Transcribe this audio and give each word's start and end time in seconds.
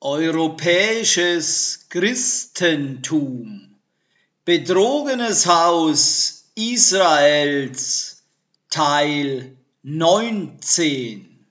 Europäisches 0.00 1.88
Christentum 1.88 3.80
Betrogenes 4.44 5.44
Haus 5.46 6.44
Israels 6.54 8.22
Teil 8.70 9.56
19 9.82 11.44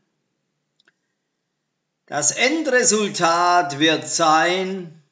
Das 2.05 2.31
Endresultat 2.31 3.79
wird 3.79 4.07
sein, 4.07 5.03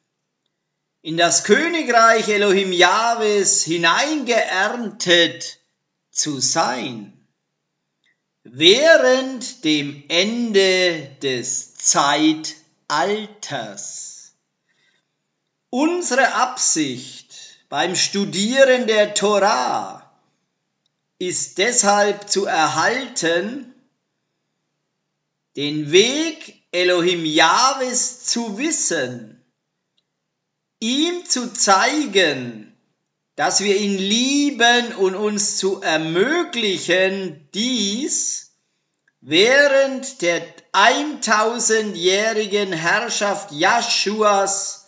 in 1.01 1.17
das 1.17 1.43
Königreich 1.43 2.29
Elohim 2.29 2.71
Jahwes 2.71 3.63
hineingeerntet 3.63 5.59
zu 6.09 6.39
sein, 6.39 7.27
während 8.43 9.65
dem 9.65 10.05
Ende 10.07 11.09
des 11.21 11.75
Zeitalters. 11.75 12.64
Alters. 12.87 14.33
Unsere 15.69 16.35
Absicht 16.35 17.57
beim 17.69 17.95
Studieren 17.95 18.87
der 18.87 19.13
Torah 19.13 20.09
ist 21.17 21.57
deshalb 21.57 22.29
zu 22.29 22.45
erhalten, 22.45 23.73
den 25.55 25.91
Weg 25.91 26.61
Elohim 26.71 27.25
Jahwes 27.25 28.25
zu 28.25 28.57
wissen, 28.57 29.43
ihm 30.79 31.25
zu 31.25 31.53
zeigen, 31.53 32.77
dass 33.35 33.61
wir 33.61 33.77
ihn 33.77 33.97
lieben 33.97 34.93
und 34.95 35.15
uns 35.15 35.57
zu 35.57 35.81
ermöglichen, 35.81 37.49
dies 37.53 38.54
während 39.27 40.21
der 40.21 40.43
1000-jährigen 40.71 42.71
Herrschaft 42.71 43.51
Jaschuas 43.51 44.85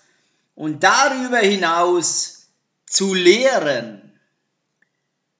und 0.53 0.83
darüber 0.83 1.39
hinaus 1.39 2.45
zu 2.85 3.15
lehren. 3.15 4.19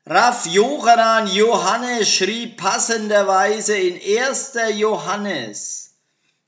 Raff 0.07 0.47
Johanan 0.47 1.27
Johannes 1.27 2.11
schrieb 2.11 2.57
passenderweise 2.57 3.77
in 3.77 3.95
1. 3.95 4.53
Johannes, 4.73 5.91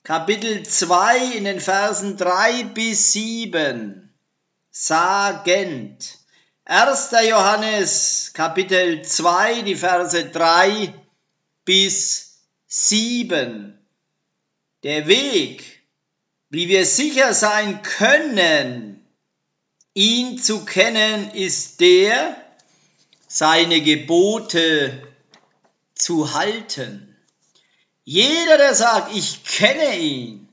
Kapitel 0.04 0.64
2 0.64 1.36
in 1.36 1.44
den 1.44 1.60
Versen 1.60 2.18
3 2.18 2.64
bis 2.64 3.12
7, 3.12 4.12
sagend, 4.72 6.18
1. 6.66 7.10
Johannes, 7.28 8.32
Kapitel 8.34 9.04
2, 9.04 9.62
die 9.62 9.76
Verse 9.76 10.26
3 10.26 10.96
bis 11.64 12.29
7. 12.72 13.76
Der 14.84 15.08
Weg, 15.08 15.82
wie 16.52 16.68
wir 16.68 16.86
sicher 16.86 17.34
sein 17.34 17.82
können, 17.82 19.04
ihn 19.96 20.38
zu 20.38 20.66
kennen, 20.66 21.32
ist 21.32 21.80
der, 21.80 22.38
seine 23.28 23.82
Gebote 23.82 25.02
zu 25.96 26.36
halten. 26.36 27.18
Jeder, 28.04 28.60
der 28.60 28.76
sagt, 28.76 29.16
ich 29.16 29.44
kenne 29.46 29.98
ihn, 29.98 30.48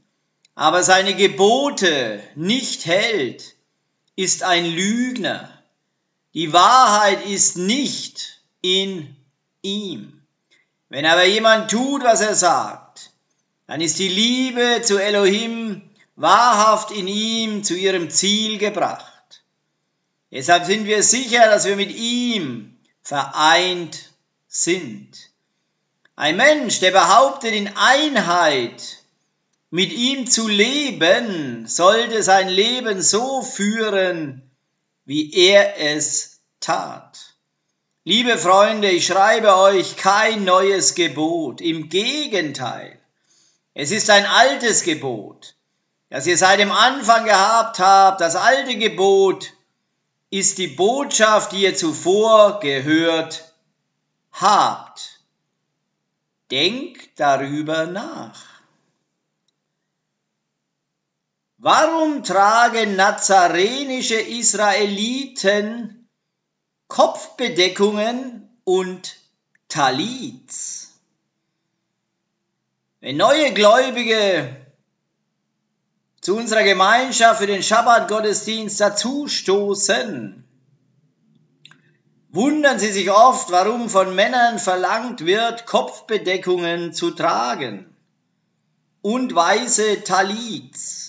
aber 0.54 0.82
seine 0.82 1.14
Gebote 1.14 2.22
nicht 2.34 2.86
hält, 2.86 3.56
ist 4.16 4.42
ein 4.42 4.64
Lügner. 4.64 5.62
Die 6.32 6.54
Wahrheit 6.54 7.26
ist 7.26 7.58
nicht 7.58 8.40
in 8.62 9.14
ihm. 9.60 10.15
Wenn 10.88 11.06
aber 11.06 11.24
jemand 11.24 11.70
tut, 11.70 12.04
was 12.04 12.20
er 12.20 12.34
sagt, 12.34 13.10
dann 13.66 13.80
ist 13.80 13.98
die 13.98 14.08
Liebe 14.08 14.82
zu 14.82 14.98
Elohim 14.98 15.90
wahrhaft 16.14 16.90
in 16.92 17.08
ihm 17.08 17.64
zu 17.64 17.74
ihrem 17.74 18.10
Ziel 18.10 18.58
gebracht. 18.58 19.42
Deshalb 20.30 20.64
sind 20.64 20.86
wir 20.86 21.02
sicher, 21.02 21.46
dass 21.46 21.66
wir 21.66 21.76
mit 21.76 21.94
ihm 21.94 22.78
vereint 23.02 24.12
sind. 24.48 25.10
Ein 26.14 26.36
Mensch, 26.36 26.80
der 26.80 26.92
behauptet, 26.92 27.52
in 27.52 27.76
Einheit 27.76 29.04
mit 29.70 29.92
ihm 29.92 30.30
zu 30.30 30.48
leben, 30.48 31.66
sollte 31.66 32.22
sein 32.22 32.48
Leben 32.48 33.02
so 33.02 33.42
führen, 33.42 34.50
wie 35.04 35.32
er 35.34 35.78
es 35.78 36.40
tat. 36.60 37.25
Liebe 38.08 38.38
Freunde, 38.38 38.88
ich 38.88 39.04
schreibe 39.04 39.56
euch 39.56 39.96
kein 39.96 40.44
neues 40.44 40.94
Gebot, 40.94 41.60
im 41.60 41.88
Gegenteil. 41.88 43.00
Es 43.74 43.90
ist 43.90 44.10
ein 44.10 44.24
altes 44.24 44.84
Gebot, 44.84 45.56
das 46.08 46.28
ihr 46.28 46.38
seit 46.38 46.60
dem 46.60 46.70
Anfang 46.70 47.24
gehabt 47.24 47.80
habt. 47.80 48.20
Das 48.20 48.36
alte 48.36 48.76
Gebot 48.76 49.54
ist 50.30 50.58
die 50.58 50.68
Botschaft, 50.68 51.50
die 51.50 51.64
ihr 51.64 51.74
zuvor 51.74 52.60
gehört 52.60 53.52
habt. 54.30 55.18
Denkt 56.52 57.18
darüber 57.18 57.86
nach. 57.86 58.40
Warum 61.58 62.22
tragen 62.22 62.94
nazarenische 62.94 64.20
Israeliten 64.20 65.95
Kopfbedeckungen 66.88 68.48
und 68.64 69.16
Talits? 69.68 70.92
Wenn 73.00 73.16
neue 73.16 73.52
Gläubige 73.52 74.56
zu 76.20 76.36
unserer 76.36 76.64
Gemeinschaft 76.64 77.40
für 77.40 77.46
den 77.46 77.62
Schabbat-Gottesdienst 77.62 78.80
dazustoßen, 78.80 80.42
wundern 82.30 82.78
sie 82.78 82.90
sich 82.92 83.10
oft, 83.10 83.50
warum 83.50 83.88
von 83.88 84.14
Männern 84.14 84.58
verlangt 84.58 85.24
wird, 85.24 85.66
Kopfbedeckungen 85.66 86.92
zu 86.92 87.12
tragen 87.12 87.94
und 89.02 89.34
weiße 89.34 90.02
Talits. 90.02 91.05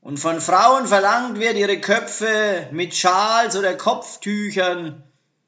Und 0.00 0.18
von 0.18 0.40
Frauen 0.40 0.86
verlangt 0.86 1.38
wird, 1.38 1.56
ihre 1.56 1.80
Köpfe 1.80 2.68
mit 2.70 2.94
Schals 2.94 3.56
oder 3.56 3.76
Kopftüchern 3.76 5.02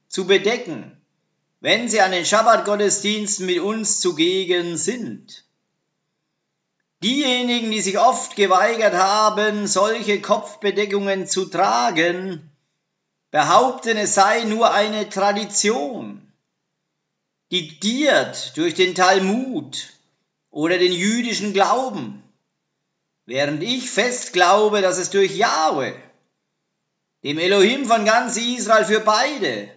zu 0.08 0.26
bedecken 0.26 1.00
wenn 1.60 1.88
sie 1.88 2.00
an 2.00 2.12
den 2.12 2.24
Schabbatgottesdiensten 2.24 3.46
mit 3.46 3.60
uns 3.60 4.00
zugegen 4.00 4.76
sind. 4.76 5.44
Diejenigen, 7.02 7.70
die 7.70 7.80
sich 7.80 7.98
oft 7.98 8.36
geweigert 8.36 8.94
haben, 8.94 9.66
solche 9.66 10.20
Kopfbedeckungen 10.20 11.26
zu 11.26 11.46
tragen, 11.46 12.50
behaupten, 13.30 13.96
es 13.96 14.14
sei 14.14 14.44
nur 14.44 14.72
eine 14.72 15.08
Tradition, 15.08 16.32
diktiert 17.52 18.56
durch 18.56 18.74
den 18.74 18.94
Talmud 18.94 19.94
oder 20.50 20.78
den 20.78 20.92
jüdischen 20.92 21.52
Glauben, 21.52 22.22
während 23.30 23.62
ich 23.62 23.88
fest 23.88 24.32
glaube, 24.32 24.80
dass 24.82 24.98
es 24.98 25.10
durch 25.10 25.36
Jahwe, 25.36 25.94
dem 27.22 27.38
Elohim 27.38 27.86
von 27.86 28.04
ganz 28.04 28.36
Israel 28.36 28.84
für 28.84 28.98
beide, 28.98 29.70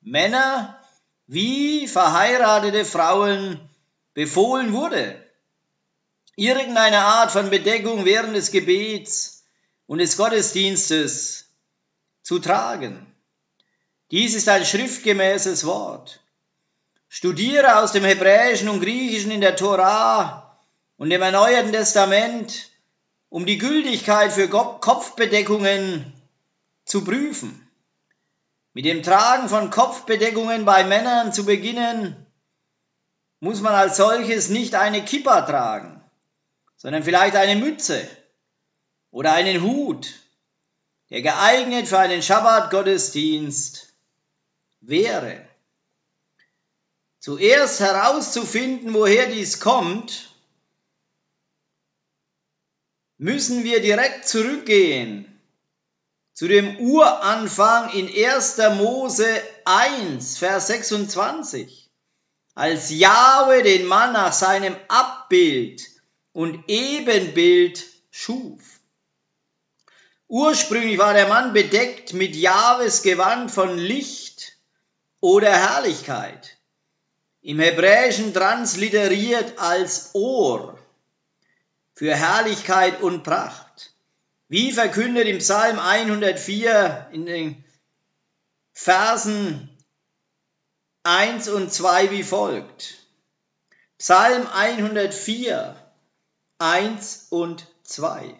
Männer 0.00 0.80
wie 1.28 1.86
verheiratete 1.86 2.84
Frauen 2.84 3.60
befohlen 4.14 4.72
wurde, 4.72 5.24
irgendeine 6.34 6.98
Art 6.98 7.30
von 7.30 7.50
Bedeckung 7.50 8.04
während 8.04 8.34
des 8.34 8.50
Gebets 8.50 9.44
und 9.86 9.98
des 9.98 10.16
Gottesdienstes 10.16 11.52
zu 12.22 12.40
tragen. 12.40 13.14
Dies 14.10 14.34
ist 14.34 14.48
ein 14.48 14.64
schriftgemäßes 14.64 15.64
Wort. 15.66 16.20
Studiere 17.08 17.78
aus 17.78 17.92
dem 17.92 18.04
Hebräischen 18.04 18.68
und 18.68 18.80
Griechischen 18.80 19.30
in 19.30 19.40
der 19.40 19.54
Torah 19.54 20.58
und 20.96 21.10
dem 21.10 21.22
Erneuerten 21.22 21.70
Testament, 21.70 22.72
um 23.30 23.44
die 23.46 23.58
Gültigkeit 23.58 24.32
für 24.32 24.48
Kopfbedeckungen 24.48 26.12
zu 26.84 27.04
prüfen. 27.04 27.68
Mit 28.72 28.84
dem 28.84 29.02
Tragen 29.02 29.48
von 29.48 29.70
Kopfbedeckungen 29.70 30.64
bei 30.64 30.84
Männern 30.84 31.32
zu 31.32 31.44
beginnen, 31.44 32.26
muss 33.40 33.60
man 33.60 33.74
als 33.74 33.96
solches 33.96 34.48
nicht 34.48 34.74
eine 34.74 35.04
Kippa 35.04 35.42
tragen, 35.42 36.02
sondern 36.76 37.02
vielleicht 37.02 37.36
eine 37.36 37.56
Mütze 37.56 38.08
oder 39.10 39.32
einen 39.32 39.62
Hut, 39.62 40.14
der 41.10 41.22
geeignet 41.22 41.88
für 41.88 41.98
einen 41.98 42.22
Schabbat-Gottesdienst 42.22 43.94
wäre. 44.80 45.44
Zuerst 47.18 47.80
herauszufinden, 47.80 48.94
woher 48.94 49.26
dies 49.26 49.60
kommt, 49.60 50.30
müssen 53.18 53.64
wir 53.64 53.82
direkt 53.82 54.28
zurückgehen 54.28 55.24
zu 56.32 56.46
dem 56.46 56.78
Uranfang 56.78 57.90
in 57.90 58.06
1. 58.06 58.58
Mose 58.76 59.42
1, 59.64 60.38
Vers 60.38 60.68
26, 60.68 61.90
als 62.54 62.90
Jahwe 62.90 63.64
den 63.64 63.86
Mann 63.86 64.12
nach 64.12 64.32
seinem 64.32 64.76
Abbild 64.86 65.84
und 66.32 66.62
Ebenbild 66.68 67.84
schuf. 68.12 68.60
Ursprünglich 70.28 70.98
war 70.98 71.12
der 71.12 71.26
Mann 71.26 71.52
bedeckt 71.52 72.12
mit 72.12 72.36
Jahres 72.36 73.02
Gewand 73.02 73.50
von 73.50 73.76
Licht 73.76 74.58
oder 75.20 75.50
Herrlichkeit. 75.50 76.56
Im 77.40 77.58
Hebräischen 77.58 78.32
transliteriert 78.32 79.58
als 79.58 80.10
Ohr 80.14 80.77
für 81.98 82.14
Herrlichkeit 82.14 83.02
und 83.02 83.24
Pracht. 83.24 83.92
Wie 84.46 84.70
verkündet 84.70 85.26
im 85.26 85.38
Psalm 85.38 85.80
104 85.80 87.08
in 87.10 87.26
den 87.26 87.64
Versen 88.72 89.68
1 91.02 91.48
und 91.48 91.72
2 91.72 92.12
wie 92.12 92.22
folgt. 92.22 92.98
Psalm 93.98 94.46
104, 94.46 95.74
1 96.58 97.26
und 97.30 97.66
2. 97.82 98.32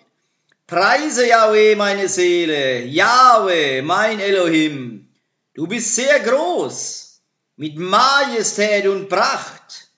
Preise 0.68 1.26
Yahweh 1.26 1.74
meine 1.74 2.08
Seele, 2.08 2.84
Yahweh 2.84 3.82
mein 3.82 4.20
Elohim, 4.20 5.08
du 5.54 5.66
bist 5.66 5.96
sehr 5.96 6.20
groß, 6.20 7.22
mit 7.56 7.76
Majestät 7.76 8.86
und 8.86 9.08
Pracht 9.08 9.88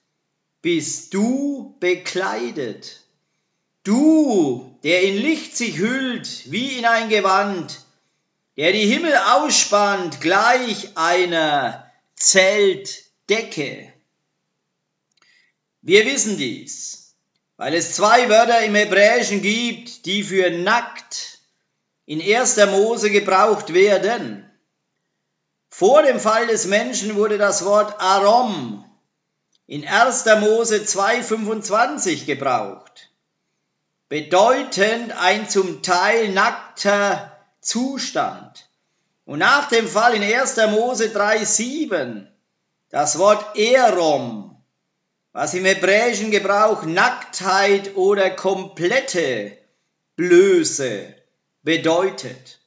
bist 0.62 1.12
du 1.12 1.76
bekleidet. 1.78 2.99
Du, 3.82 4.78
der 4.82 5.02
in 5.02 5.16
Licht 5.16 5.56
sich 5.56 5.78
hüllt 5.78 6.50
wie 6.50 6.78
in 6.78 6.84
ein 6.84 7.08
Gewand, 7.08 7.80
der 8.56 8.72
die 8.72 8.86
Himmel 8.86 9.16
ausspannt 9.16 10.20
gleich 10.20 10.96
einer 10.96 11.90
Zeltdecke. 12.14 13.92
Wir 15.82 16.04
wissen 16.04 16.36
dies, 16.36 17.14
weil 17.56 17.74
es 17.74 17.94
zwei 17.94 18.28
Wörter 18.28 18.62
im 18.62 18.74
Hebräischen 18.74 19.40
gibt, 19.40 20.04
die 20.04 20.22
für 20.24 20.50
nackt 20.50 21.38
in 22.04 22.20
erster 22.20 22.66
Mose 22.66 23.10
gebraucht 23.10 23.72
werden. 23.72 24.50
Vor 25.68 26.02
dem 26.02 26.20
Fall 26.20 26.48
des 26.48 26.66
Menschen 26.66 27.14
wurde 27.14 27.38
das 27.38 27.64
Wort 27.64 27.98
Arom 28.00 28.84
in 29.66 29.86
1. 29.86 30.24
Mose 30.40 30.78
2.25 30.78 32.26
gebraucht, 32.26 33.09
bedeutend 34.10 35.12
ein 35.12 35.48
zum 35.48 35.82
Teil 35.82 36.30
nackter 36.30 37.38
Zustand. 37.60 38.68
Und 39.24 39.38
nach 39.38 39.68
dem 39.68 39.86
Fall 39.86 40.14
in 40.14 40.22
1. 40.22 40.56
Mose 40.72 41.06
3.7 41.06 42.26
das 42.90 43.18
Wort 43.20 43.56
Erom, 43.56 44.60
was 45.32 45.54
im 45.54 45.64
hebräischen 45.64 46.32
Gebrauch 46.32 46.82
Nacktheit 46.82 47.94
oder 47.94 48.30
komplette 48.30 49.56
Blöße 50.16 51.14
bedeutet. 51.62 52.58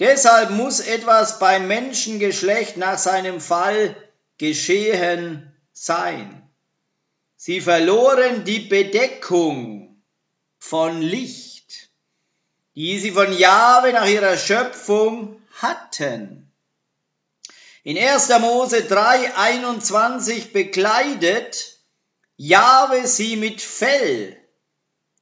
Deshalb 0.00 0.50
muss 0.50 0.80
etwas 0.80 1.38
beim 1.38 1.68
Menschengeschlecht 1.68 2.76
nach 2.76 2.98
seinem 2.98 3.40
Fall 3.40 3.94
geschehen 4.36 5.54
sein. 5.72 6.42
Sie 7.36 7.60
verloren 7.60 8.42
die 8.44 8.60
Bedeckung 8.60 9.85
von 10.58 11.00
Licht, 11.00 11.90
die 12.74 12.98
sie 12.98 13.12
von 13.12 13.32
Jahwe 13.36 13.92
nach 13.92 14.06
ihrer 14.06 14.36
Schöpfung 14.36 15.40
hatten. 15.60 16.50
In 17.82 17.96
1. 17.96 18.28
Mose 18.40 18.82
3, 18.82 19.36
21 19.36 20.52
bekleidet 20.52 21.78
Jahwe 22.36 23.06
sie 23.06 23.36
mit 23.36 23.62
Fell, 23.62 24.36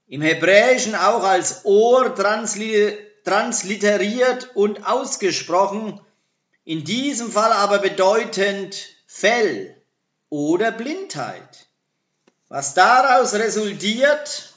im 0.06 0.22
Hebräischen 0.22 0.94
auch 0.94 1.22
als 1.22 1.64
Ohr 1.64 2.14
transliteriert 2.14 4.50
und 4.54 4.86
ausgesprochen, 4.86 6.00
in 6.64 6.84
diesem 6.84 7.31
Fall 7.31 7.52
aber 7.52 7.78
bedeutend 7.78 8.88
Fell 9.06 9.76
oder 10.31 10.72
Blindheit. 10.72 11.66
Was 12.48 12.75
daraus 12.75 13.34
resultiert, 13.34 14.53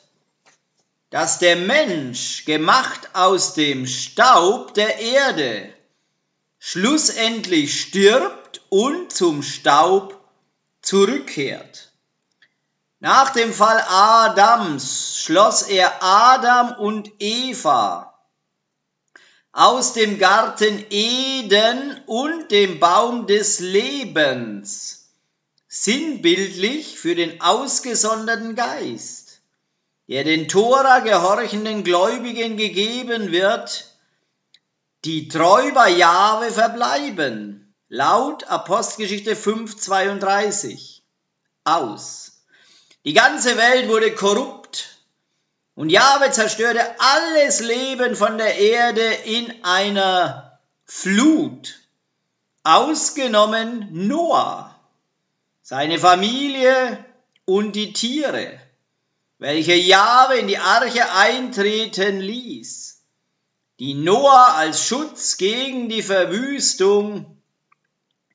dass 1.09 1.39
der 1.39 1.56
Mensch, 1.56 2.45
gemacht 2.45 3.09
aus 3.13 3.54
dem 3.54 3.88
Staub 3.88 4.74
der 4.74 5.00
Erde, 5.00 5.74
schlussendlich 6.59 7.81
stirbt 7.81 8.62
und 8.69 9.12
zum 9.12 9.44
Staub 9.44 10.19
zurückkehrt. 10.81 11.92
Nach 13.00 13.30
dem 13.30 13.54
Fall 13.54 13.83
Adams 13.88 15.21
schloss 15.21 15.63
er 15.63 16.04
Adam 16.04 16.74
und 16.80 17.12
Eva 17.19 18.07
aus 19.57 19.94
dem 19.94 20.19
Garten 20.19 20.86
Eden 20.92 22.00
und 22.06 22.51
dem 22.51 22.80
Baum 22.80 23.25
des 23.25 23.60
Lebens, 23.60 25.10
sinnbildlich 25.68 27.00
für 27.00 27.15
den 27.15 27.42
ausgesonderten 27.42 28.53
Geist, 28.53 29.16
der 30.07 30.24
den 30.24 30.48
Tora 30.48 31.00
gehorchenden 31.00 31.83
Gläubigen 31.83 32.57
gegeben 32.57 33.31
wird, 33.31 33.94
die 35.04 35.27
treu 35.27 35.71
bei 35.74 35.89
Jahwe 35.89 36.51
verbleiben, 36.51 37.75
laut 37.89 38.45
Apostelgeschichte 38.45 39.36
5,32 39.36 41.01
aus. 41.63 42.44
Die 43.06 43.13
ganze 43.13 43.57
Welt 43.57 43.89
wurde 43.89 44.13
korrupt 44.13 44.98
und 45.75 45.89
Jahwe 45.89 46.31
zerstörte 46.31 46.81
alles 47.00 47.60
Leben 47.60 48.15
von 48.15 48.38
der 48.38 48.57
Erde 48.57 49.06
in 49.25 49.63
einer 49.63 50.60
Flut, 50.86 51.80
ausgenommen 52.63 53.89
Noah, 53.92 54.75
seine 55.62 56.00
Familie 56.00 57.06
und 57.45 57.74
die 57.75 57.94
Tiere, 57.94 58.60
welche 59.39 59.75
Jahwe 59.75 60.39
in 60.39 60.48
die 60.48 60.57
Arche 60.57 61.12
eintreten 61.12 62.19
ließ 62.19 62.88
die 63.80 63.94
Noah 63.94 64.56
als 64.56 64.88
Schutz 64.88 65.38
gegen 65.38 65.88
die 65.88 66.01
Verwüstung 66.01 67.39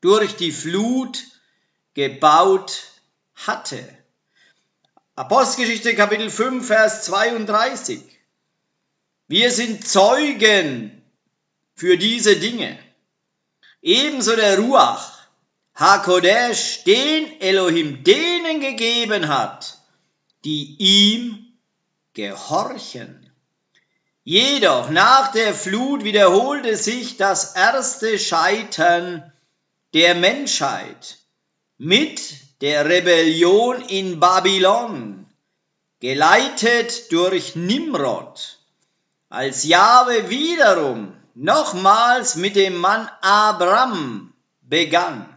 durch 0.01 0.37
die 0.37 0.53
Flut 0.53 1.25
gebaut 1.95 2.85
hatte. 3.35 3.83
Apostelgeschichte 5.17 5.95
Kapitel 5.95 6.31
5, 6.31 6.65
Vers 6.67 7.05
32. 7.07 8.01
Wir 9.27 9.51
sind 9.51 9.87
Zeugen 9.87 11.03
für 11.75 11.97
diese 11.97 12.37
Dinge. 12.37 12.79
Ebenso 13.82 14.37
der 14.37 14.59
Ruach, 14.59 15.19
Hakodesh, 15.75 16.85
den 16.85 17.41
Elohim 17.41 18.05
denen 18.05 18.61
gegeben 18.61 19.27
hat, 19.27 19.81
die 20.44 20.77
ihm 20.79 21.46
gehorchen. 22.15 23.31
Jedoch 24.25 24.91
nach 24.91 25.32
der 25.32 25.55
Flut 25.55 26.05
wiederholte 26.05 26.77
sich 26.77 27.17
das 27.17 27.56
erste 27.56 28.19
Scheitern 28.19 29.32
der 29.94 30.15
Menschheit 30.15 31.19
mit 31.79 32.20
der 32.61 32.89
Rebellion 32.89 33.82
in 33.82 34.20
Babylon, 34.20 35.27
geleitet 35.99 37.11
durch 37.11 37.56
Nimrod, 37.56 38.58
als 39.29 39.65
Jahwe 39.65 40.31
wiederum 40.31 41.17
nochmals 41.34 42.37
mit 42.37 42.55
dem 42.56 42.77
Mann 42.77 43.08
Abram 43.20 44.32
begann. 44.61 45.29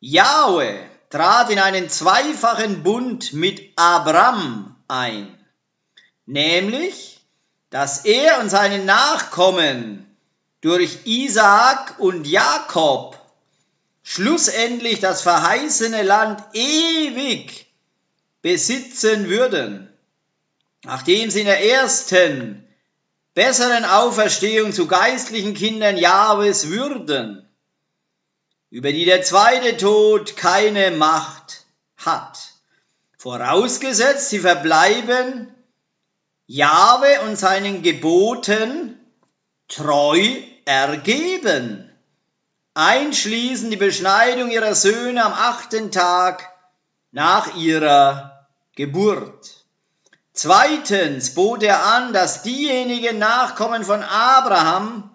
Jahwe 0.00 0.90
trat 1.14 1.48
in 1.48 1.60
einen 1.60 1.88
zweifachen 1.88 2.82
Bund 2.82 3.34
mit 3.34 3.70
Abram 3.76 4.74
ein, 4.88 5.38
nämlich 6.26 7.20
dass 7.70 8.04
er 8.04 8.40
und 8.40 8.50
seine 8.50 8.84
Nachkommen 8.84 10.12
durch 10.60 10.98
Isaak 11.04 12.00
und 12.00 12.26
Jakob 12.26 13.16
schlussendlich 14.02 14.98
das 14.98 15.22
verheißene 15.22 16.02
Land 16.02 16.42
ewig 16.52 17.72
besitzen 18.42 19.28
würden, 19.28 19.88
nachdem 20.82 21.30
sie 21.30 21.40
in 21.40 21.46
der 21.46 21.64
ersten 21.64 22.66
besseren 23.34 23.84
Auferstehung 23.84 24.72
zu 24.72 24.88
geistlichen 24.88 25.54
Kindern 25.54 25.96
Jahwes 25.96 26.70
würden, 26.70 27.43
über 28.74 28.90
die 28.90 29.04
der 29.04 29.22
zweite 29.22 29.76
Tod 29.76 30.36
keine 30.36 30.90
Macht 30.90 31.64
hat. 31.96 32.36
Vorausgesetzt, 33.16 34.30
sie 34.30 34.40
verbleiben 34.40 35.54
Jahwe 36.48 37.20
und 37.20 37.38
seinen 37.38 37.82
Geboten 37.82 38.98
treu 39.68 40.18
ergeben, 40.64 41.88
einschließend 42.74 43.72
die 43.72 43.76
Beschneidung 43.76 44.50
ihrer 44.50 44.74
Söhne 44.74 45.24
am 45.24 45.34
achten 45.34 45.92
Tag 45.92 46.50
nach 47.12 47.54
ihrer 47.54 48.48
Geburt. 48.74 49.66
Zweitens 50.32 51.34
bot 51.34 51.62
er 51.62 51.86
an, 51.86 52.12
dass 52.12 52.42
diejenigen 52.42 53.20
Nachkommen 53.20 53.84
von 53.84 54.02
Abraham 54.02 55.10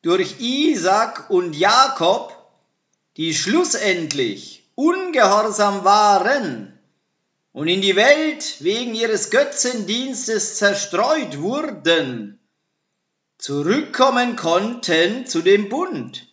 durch 0.00 0.36
Isaac 0.40 1.28
und 1.28 1.54
Jakob, 1.54 2.39
die 3.16 3.34
schlussendlich 3.34 4.68
ungehorsam 4.74 5.84
waren 5.84 6.78
und 7.52 7.68
in 7.68 7.80
die 7.80 7.96
Welt 7.96 8.56
wegen 8.60 8.94
ihres 8.94 9.30
Götzendienstes 9.30 10.56
zerstreut 10.56 11.38
wurden, 11.38 12.38
zurückkommen 13.38 14.36
konnten 14.36 15.26
zu 15.26 15.42
dem 15.42 15.68
Bund 15.68 16.28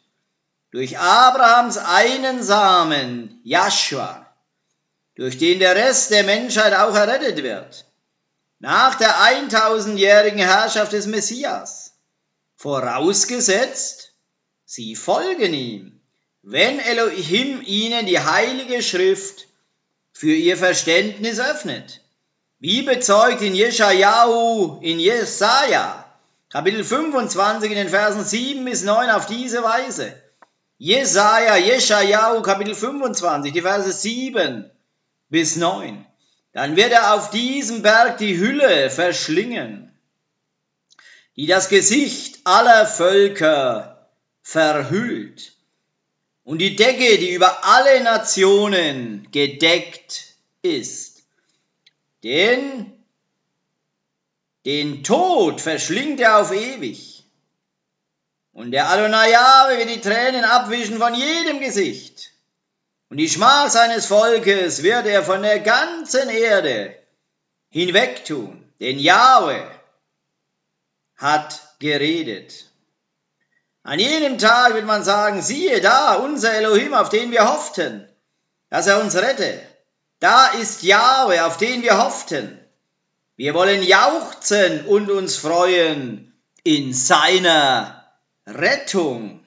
durch 0.71 0.99
Abrahams 0.99 1.77
einen 1.77 2.43
Samen, 2.43 3.41
Joshua, 3.43 4.27
durch 5.15 5.37
den 5.37 5.59
der 5.59 5.75
Rest 5.75 6.11
der 6.11 6.23
Menschheit 6.23 6.73
auch 6.73 6.93
errettet 6.93 7.41
wird 7.41 7.87
nach 8.59 8.95
der 8.95 9.15
1000-jährigen 9.15 10.39
Herrschaft 10.39 10.93
des 10.93 11.05
Messias, 11.05 11.93
vorausgesetzt, 12.55 14.13
sie 14.65 14.95
folgen 14.95 15.53
ihm, 15.53 15.96
wenn 16.49 16.79
Elohim 16.79 17.61
ihnen 17.65 18.05
die 18.05 18.19
heilige 18.19 18.81
Schrift 18.81 19.47
für 20.13 20.33
ihr 20.33 20.55
Verständnis 20.55 21.39
öffnet. 21.39 22.01
Wie 22.59 22.83
bezeugt 22.83 23.41
in 23.41 23.53
Jeschajahu, 23.53 24.79
in 24.81 24.99
Jesaja, 24.99 26.05
Kapitel 26.49 26.83
25 26.83 27.69
in 27.69 27.77
den 27.77 27.89
Versen 27.89 28.23
7 28.23 28.63
bis 28.63 28.83
9 28.83 29.09
auf 29.09 29.25
diese 29.25 29.61
Weise. 29.61 30.15
Jesaja, 30.77 31.57
Jeschajahu, 31.57 32.41
Kapitel 32.41 32.75
25, 32.75 33.51
die 33.51 33.61
Verse 33.61 33.91
7 33.91 34.71
bis 35.29 35.57
9 35.57 36.07
dann 36.53 36.75
wird 36.75 36.91
er 36.91 37.13
auf 37.13 37.29
diesem 37.29 37.83
Berg 37.83 38.17
die 38.17 38.39
Hülle 38.39 38.89
verschlingen, 38.89 39.91
die 41.35 41.45
das 41.45 41.69
Gesicht 41.69 42.39
aller 42.45 42.87
Völker 42.87 44.09
verhüllt 44.41 45.56
und 46.47 46.59
die 46.59 46.77
Decke, 46.77 47.17
die 47.17 47.33
über 47.33 47.65
alle 47.65 48.01
Nationen 48.03 49.27
gedeckt 49.33 50.27
ist. 50.61 51.23
Denn 52.23 52.89
den 54.63 55.03
Tod 55.03 55.59
verschlingt 55.59 56.21
er 56.21 56.37
auf 56.39 56.53
ewig. 56.53 57.25
Und 58.53 58.71
der 58.71 58.89
Adonai 58.89 59.31
wird 59.75 59.89
die 59.89 59.99
Tränen 59.99 60.45
abwischen 60.45 60.99
von 60.99 61.13
jedem 61.15 61.59
Gesicht. 61.59 62.31
Und 63.09 63.17
die 63.17 63.27
Schmach 63.27 63.69
seines 63.69 64.05
Volkes 64.05 64.83
wird 64.83 65.05
er 65.05 65.23
von 65.23 65.41
der 65.41 65.59
ganzen 65.59 66.29
Erde 66.29 66.95
hinwegtun, 67.71 68.71
denn 68.79 68.99
Jahwe 68.99 69.69
hat 71.17 71.61
geredet. 71.79 72.67
An 73.87 73.99
jenem 73.99 74.37
Tag 74.37 74.73
wird 74.73 74.85
man 74.85 75.05
sagen, 75.05 75.41
siehe 75.41 75.79
da, 75.79 76.15
unser 76.15 76.53
Elohim, 76.53 76.93
auf 76.93 77.07
den 77.07 77.31
wir 77.31 77.47
hofften, 77.47 78.05
dass 78.69 78.85
er 78.85 78.99
uns 78.99 79.15
rette. 79.15 79.61
Da 80.19 80.47
ist 80.47 80.83
Jahwe, 80.83 81.45
auf 81.45 81.55
den 81.55 81.83
wir 81.83 81.97
hofften. 81.97 82.59
Wir 83.37 83.53
wollen 83.53 83.81
jauchzen 83.81 84.85
und 84.87 85.09
uns 85.09 85.37
freuen 85.37 86.33
in 86.63 86.93
seiner 86.93 88.03
Rettung. 88.45 89.45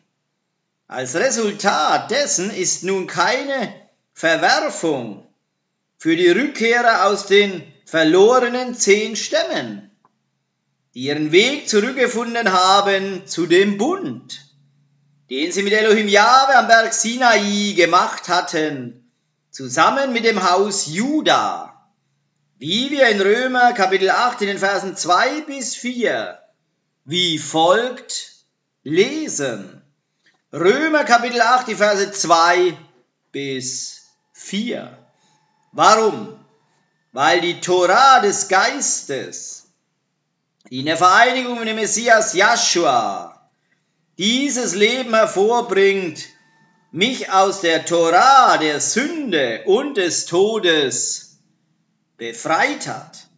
Als 0.88 1.16
Resultat 1.16 2.10
dessen 2.10 2.50
ist 2.50 2.82
nun 2.82 3.06
keine 3.06 3.74
Verwerfung 4.14 5.26
für 5.98 6.16
die 6.16 6.30
Rückkehrer 6.30 7.04
aus 7.04 7.26
den 7.26 7.70
verlorenen 7.84 8.74
zehn 8.74 9.16
Stämmen, 9.16 9.89
ihren 10.92 11.32
Weg 11.32 11.68
zurückgefunden 11.68 12.52
haben 12.52 13.26
zu 13.26 13.46
dem 13.46 13.78
Bund, 13.78 14.46
den 15.30 15.52
sie 15.52 15.62
mit 15.62 15.72
Elohim 15.72 16.08
Jahwe 16.08 16.56
am 16.56 16.66
Berg 16.66 16.92
Sinai 16.92 17.74
gemacht 17.76 18.28
hatten, 18.28 19.10
zusammen 19.50 20.12
mit 20.12 20.24
dem 20.24 20.48
Haus 20.48 20.86
Juda, 20.86 21.86
wie 22.58 22.90
wir 22.90 23.08
in 23.08 23.20
Römer 23.20 23.72
Kapitel 23.72 24.10
8 24.10 24.42
in 24.42 24.48
den 24.48 24.58
Versen 24.58 24.96
2 24.96 25.42
bis 25.42 25.74
4 25.74 26.40
wie 27.10 27.38
folgt 27.38 28.32
lesen. 28.84 29.82
Römer 30.52 31.04
Kapitel 31.04 31.40
8, 31.40 31.68
die 31.68 31.74
Verse 31.74 32.12
2 32.12 32.76
bis 33.32 34.02
4. 34.32 34.96
Warum? 35.72 36.38
Weil 37.12 37.40
die 37.40 37.60
Torah 37.60 38.20
des 38.20 38.48
Geistes, 38.48 39.59
die 39.59 39.59
in 40.68 40.86
der 40.86 40.96
Vereinigung 40.96 41.58
mit 41.58 41.68
dem 41.68 41.76
Messias 41.76 42.34
Joshua 42.34 43.50
dieses 44.18 44.74
Leben 44.74 45.14
hervorbringt, 45.14 46.26
mich 46.92 47.32
aus 47.32 47.60
der 47.60 47.86
Torah 47.86 48.58
der 48.58 48.80
Sünde 48.80 49.62
und 49.64 49.96
des 49.96 50.26
Todes 50.26 51.38
befreit 52.16 52.86
hat. 52.86 53.28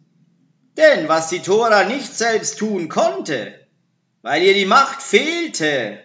Denn 0.75 1.07
was 1.07 1.29
die 1.29 1.41
Torah 1.41 1.85
nicht 1.85 2.13
selbst 2.13 2.57
tun 2.57 2.89
konnte, 2.89 3.57
weil 4.23 4.43
ihr 4.43 4.53
die 4.53 4.65
Macht 4.65 5.01
fehlte, 5.01 6.03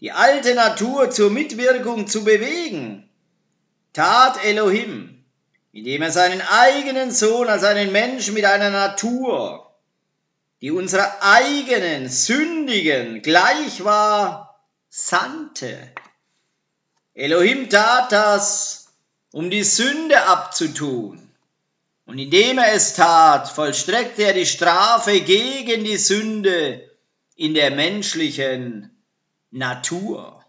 die 0.00 0.12
alte 0.12 0.54
Natur 0.54 1.10
zur 1.10 1.30
Mitwirkung 1.30 2.06
zu 2.06 2.22
bewegen, 2.22 3.08
tat 3.94 4.44
Elohim, 4.44 5.24
indem 5.72 6.02
er 6.02 6.10
seinen 6.12 6.42
eigenen 6.42 7.10
Sohn 7.10 7.48
als 7.48 7.64
einen 7.64 7.90
Menschen 7.90 8.34
mit 8.34 8.44
einer 8.44 8.70
Natur, 8.70 9.63
die 10.60 10.70
unserer 10.70 11.22
eigenen, 11.22 12.08
sündigen 12.08 13.22
gleich 13.22 13.84
war, 13.84 14.60
sandte. 14.88 15.92
Elohim 17.14 17.68
tat 17.68 18.12
das, 18.12 18.88
um 19.32 19.50
die 19.50 19.64
Sünde 19.64 20.22
abzutun. 20.26 21.30
Und 22.06 22.18
indem 22.18 22.58
er 22.58 22.74
es 22.74 22.94
tat, 22.94 23.48
vollstreckte 23.48 24.24
er 24.24 24.34
die 24.34 24.46
Strafe 24.46 25.20
gegen 25.20 25.84
die 25.84 25.96
Sünde 25.96 26.88
in 27.34 27.54
der 27.54 27.70
menschlichen 27.70 28.90
Natur, 29.50 30.44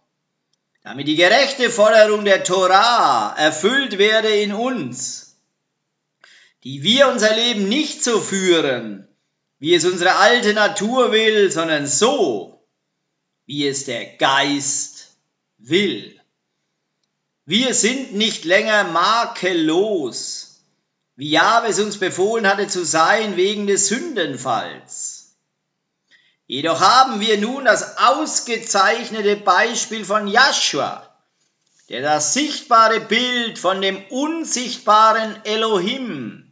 damit 0.83 1.07
die 1.07 1.15
gerechte 1.15 1.69
Forderung 1.69 2.25
der 2.25 2.43
Torah 2.43 3.35
erfüllt 3.37 3.97
werde 3.97 4.29
in 4.29 4.53
uns, 4.53 5.37
die 6.63 6.83
wir 6.83 7.07
unser 7.07 7.35
Leben 7.35 7.69
nicht 7.69 8.03
so 8.03 8.19
führen, 8.19 9.07
wie 9.65 9.73
es 9.73 9.83
unsere 9.83 10.17
alte 10.17 10.53
Natur 10.53 11.11
will, 11.11 11.49
sondern 11.51 11.87
so, 11.87 12.63
wie 13.47 13.67
es 13.67 13.85
der 13.85 14.05
Geist 14.17 15.17
will. 15.57 16.21
Wir 17.45 17.73
sind 17.73 18.13
nicht 18.13 18.45
länger 18.45 18.83
makellos, 18.83 20.61
wie 21.15 21.31
Jahwe 21.31 21.69
es 21.69 21.79
uns 21.79 21.97
befohlen 21.97 22.47
hatte 22.47 22.67
zu 22.67 22.85
sein 22.85 23.37
wegen 23.37 23.65
des 23.65 23.87
Sündenfalls. 23.87 25.35
Jedoch 26.45 26.79
haben 26.79 27.19
wir 27.19 27.39
nun 27.39 27.65
das 27.65 27.97
ausgezeichnete 27.97 29.35
Beispiel 29.35 30.05
von 30.05 30.27
Joshua, 30.27 31.11
der 31.89 32.03
das 32.03 32.35
sichtbare 32.35 32.99
Bild 32.99 33.57
von 33.57 33.81
dem 33.81 33.99
unsichtbaren 34.09 35.43
Elohim 35.43 36.44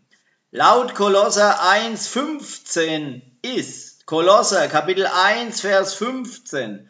laut 0.53 0.93
Kolosser 0.93 1.63
1,15 1.63 3.21
ist. 3.41 4.05
Kolosser 4.05 4.67
Kapitel 4.67 5.07
1, 5.07 5.61
Vers 5.61 5.95
15. 5.95 6.87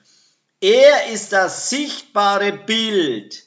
Er 0.59 1.07
ist 1.07 1.31
das 1.31 1.69
sichtbare 1.69 2.51
Bild 2.51 3.43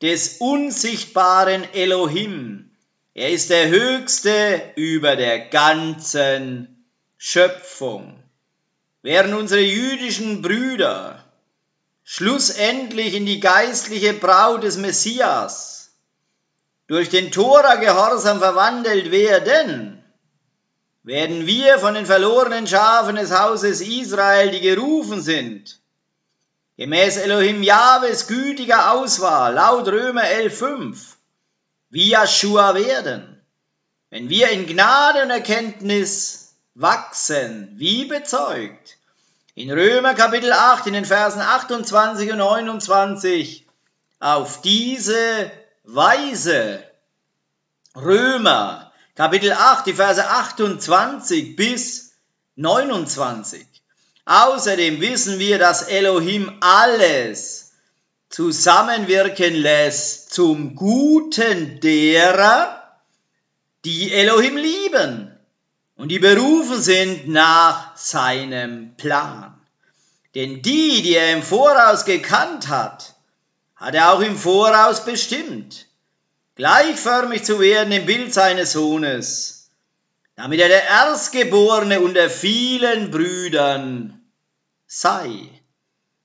des 0.00 0.38
unsichtbaren 0.38 1.64
Elohim. 1.74 2.70
Er 3.12 3.30
ist 3.30 3.50
der 3.50 3.68
Höchste 3.68 4.72
über 4.76 5.16
der 5.16 5.48
ganzen 5.48 6.86
Schöpfung 7.18 8.22
während 9.02 9.34
unsere 9.34 9.60
jüdischen 9.60 10.40
Brüder 10.40 11.24
schlussendlich 12.04 13.14
in 13.14 13.26
die 13.26 13.40
geistliche 13.40 14.14
Braut 14.14 14.62
des 14.62 14.78
Messias 14.78 15.77
durch 16.88 17.10
den 17.10 17.30
Tora-Gehorsam 17.30 18.38
verwandelt 18.38 19.12
werden, 19.12 20.02
werden 21.02 21.46
wir 21.46 21.78
von 21.78 21.94
den 21.94 22.06
verlorenen 22.06 22.66
Schafen 22.66 23.16
des 23.16 23.30
Hauses 23.30 23.80
Israel, 23.80 24.50
die 24.50 24.60
gerufen 24.60 25.20
sind, 25.20 25.78
gemäß 26.76 27.18
Elohim 27.18 27.62
Jahwes 27.62 28.26
gütiger 28.26 28.92
Auswahl, 28.92 29.54
laut 29.54 29.86
Römer 29.86 30.24
11,5, 30.24 30.96
wie 31.90 32.12
Joshua 32.12 32.74
werden, 32.74 33.40
wenn 34.10 34.30
wir 34.30 34.48
in 34.50 34.66
Gnade 34.66 35.22
und 35.22 35.30
Erkenntnis 35.30 36.54
wachsen, 36.74 37.70
wie 37.76 38.06
bezeugt. 38.06 38.96
In 39.54 39.70
Römer 39.70 40.14
Kapitel 40.14 40.52
8, 40.52 40.86
in 40.86 40.94
den 40.94 41.04
Versen 41.04 41.40
28 41.40 42.32
und 42.32 42.38
29, 42.38 43.66
auf 44.20 44.62
diese 44.62 45.50
Weise. 45.90 46.84
Römer 47.96 48.92
Kapitel 49.14 49.52
8, 49.52 49.86
die 49.86 49.94
Verse 49.94 50.28
28 50.28 51.56
bis 51.56 52.12
29. 52.56 53.66
Außerdem 54.26 55.00
wissen 55.00 55.38
wir, 55.38 55.58
dass 55.58 55.82
Elohim 55.82 56.52
alles 56.60 57.72
zusammenwirken 58.28 59.54
lässt 59.54 60.34
zum 60.34 60.76
Guten 60.76 61.80
derer, 61.80 63.00
die 63.86 64.12
Elohim 64.12 64.58
lieben 64.58 65.34
und 65.96 66.10
die 66.10 66.18
berufen 66.18 66.82
sind 66.82 67.28
nach 67.28 67.96
seinem 67.96 68.94
Plan. 68.98 69.58
Denn 70.34 70.60
die, 70.60 71.00
die 71.00 71.14
er 71.14 71.32
im 71.32 71.42
Voraus 71.42 72.04
gekannt 72.04 72.68
hat, 72.68 73.14
hat 73.78 73.94
er 73.94 74.12
auch 74.12 74.20
im 74.20 74.36
Voraus 74.36 75.04
bestimmt, 75.04 75.86
gleichförmig 76.56 77.44
zu 77.44 77.60
werden 77.60 77.92
im 77.92 78.06
Bild 78.06 78.34
seines 78.34 78.72
Sohnes, 78.72 79.70
damit 80.36 80.60
er 80.60 80.68
der 80.68 80.84
Erstgeborene 80.84 82.00
unter 82.00 82.28
vielen 82.28 83.10
Brüdern 83.10 84.20
sei. 84.86 85.48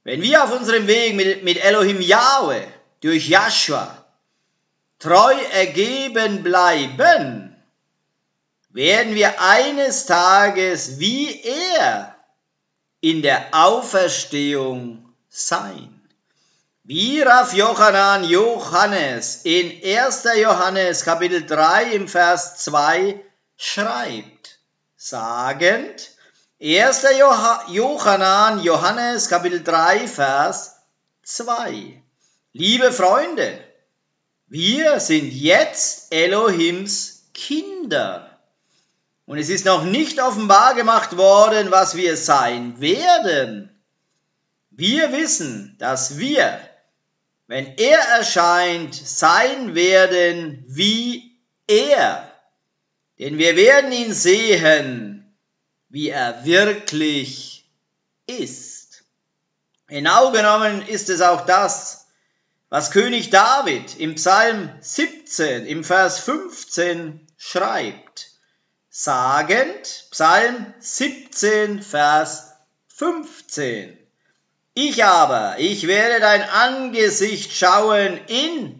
Wenn 0.03 0.21
wir 0.21 0.43
auf 0.43 0.51
unserem 0.51 0.87
Weg 0.87 1.15
mit, 1.15 1.43
mit 1.43 1.63
Elohim 1.63 2.01
Yahweh 2.01 2.67
durch 3.01 3.27
Joshua 3.27 4.03
treu 4.99 5.35
ergeben 5.53 6.43
bleiben, 6.43 7.55
werden 8.69 9.15
wir 9.15 9.39
eines 9.39 10.05
Tages 10.05 10.99
wie 10.99 11.41
er 11.41 12.15
in 13.01 13.21
der 13.21 13.47
Auferstehung 13.51 15.13
sein. 15.29 15.92
Wie 16.85 17.21
Rav 17.21 17.53
Johanan 17.53 18.25
Johannes 18.25 19.45
in 19.45 19.81
1. 19.81 20.25
Johannes 20.35 21.05
Kapitel 21.05 21.45
3 21.45 21.93
im 21.93 22.09
Vers 22.09 22.57
2 22.57 23.23
schreibt, 23.55 24.59
sagend, 24.97 26.11
1. 26.61 27.05
Johanan 27.69 28.61
Johannes 28.61 29.29
Kapitel 29.29 29.63
3 29.63 30.09
Vers 30.09 30.75
2. 31.23 32.03
Liebe 32.51 32.91
Freunde, 32.91 33.63
wir 34.47 34.99
sind 34.99 35.31
jetzt 35.31 36.11
Elohims 36.11 37.29
Kinder. 37.33 38.37
Und 39.25 39.37
es 39.37 39.47
ist 39.47 39.63
noch 39.63 39.85
nicht 39.85 40.21
offenbar 40.21 40.73
gemacht 40.73 41.15
worden, 41.15 41.71
was 41.71 41.95
wir 41.95 42.17
sein 42.17 42.81
werden. 42.81 43.69
Wir 44.69 45.13
wissen, 45.13 45.77
dass 45.79 46.17
wir, 46.17 46.59
wenn 47.47 47.77
er 47.77 47.99
erscheint, 47.99 48.95
sein 48.95 49.75
werden 49.75 50.63
wie 50.67 51.39
er. 51.67 52.31
Denn 53.19 53.37
wir 53.37 53.55
werden 53.55 53.91
ihn 53.91 54.13
sehen, 54.13 55.37
wie 55.89 56.09
er 56.09 56.45
wirklich 56.45 57.69
ist. 58.27 59.03
Genau 59.87 60.31
genommen 60.31 60.81
ist 60.87 61.09
es 61.09 61.21
auch 61.21 61.45
das, 61.45 62.07
was 62.69 62.91
König 62.91 63.29
David 63.29 63.99
im 63.99 64.15
Psalm 64.15 64.69
17 64.79 65.65
im 65.65 65.83
Vers 65.83 66.19
15 66.19 67.27
schreibt 67.37 68.33
sagend, 68.95 70.05
Psalm 70.11 70.71
17, 70.79 71.81
Vers 71.81 72.53
15. 72.89 73.97
Ich 74.75 75.03
aber, 75.03 75.57
ich 75.59 75.85
werde 75.85 76.19
dein 76.19 76.41
Angesicht 76.41 77.53
schauen 77.55 78.19
in 78.27 78.79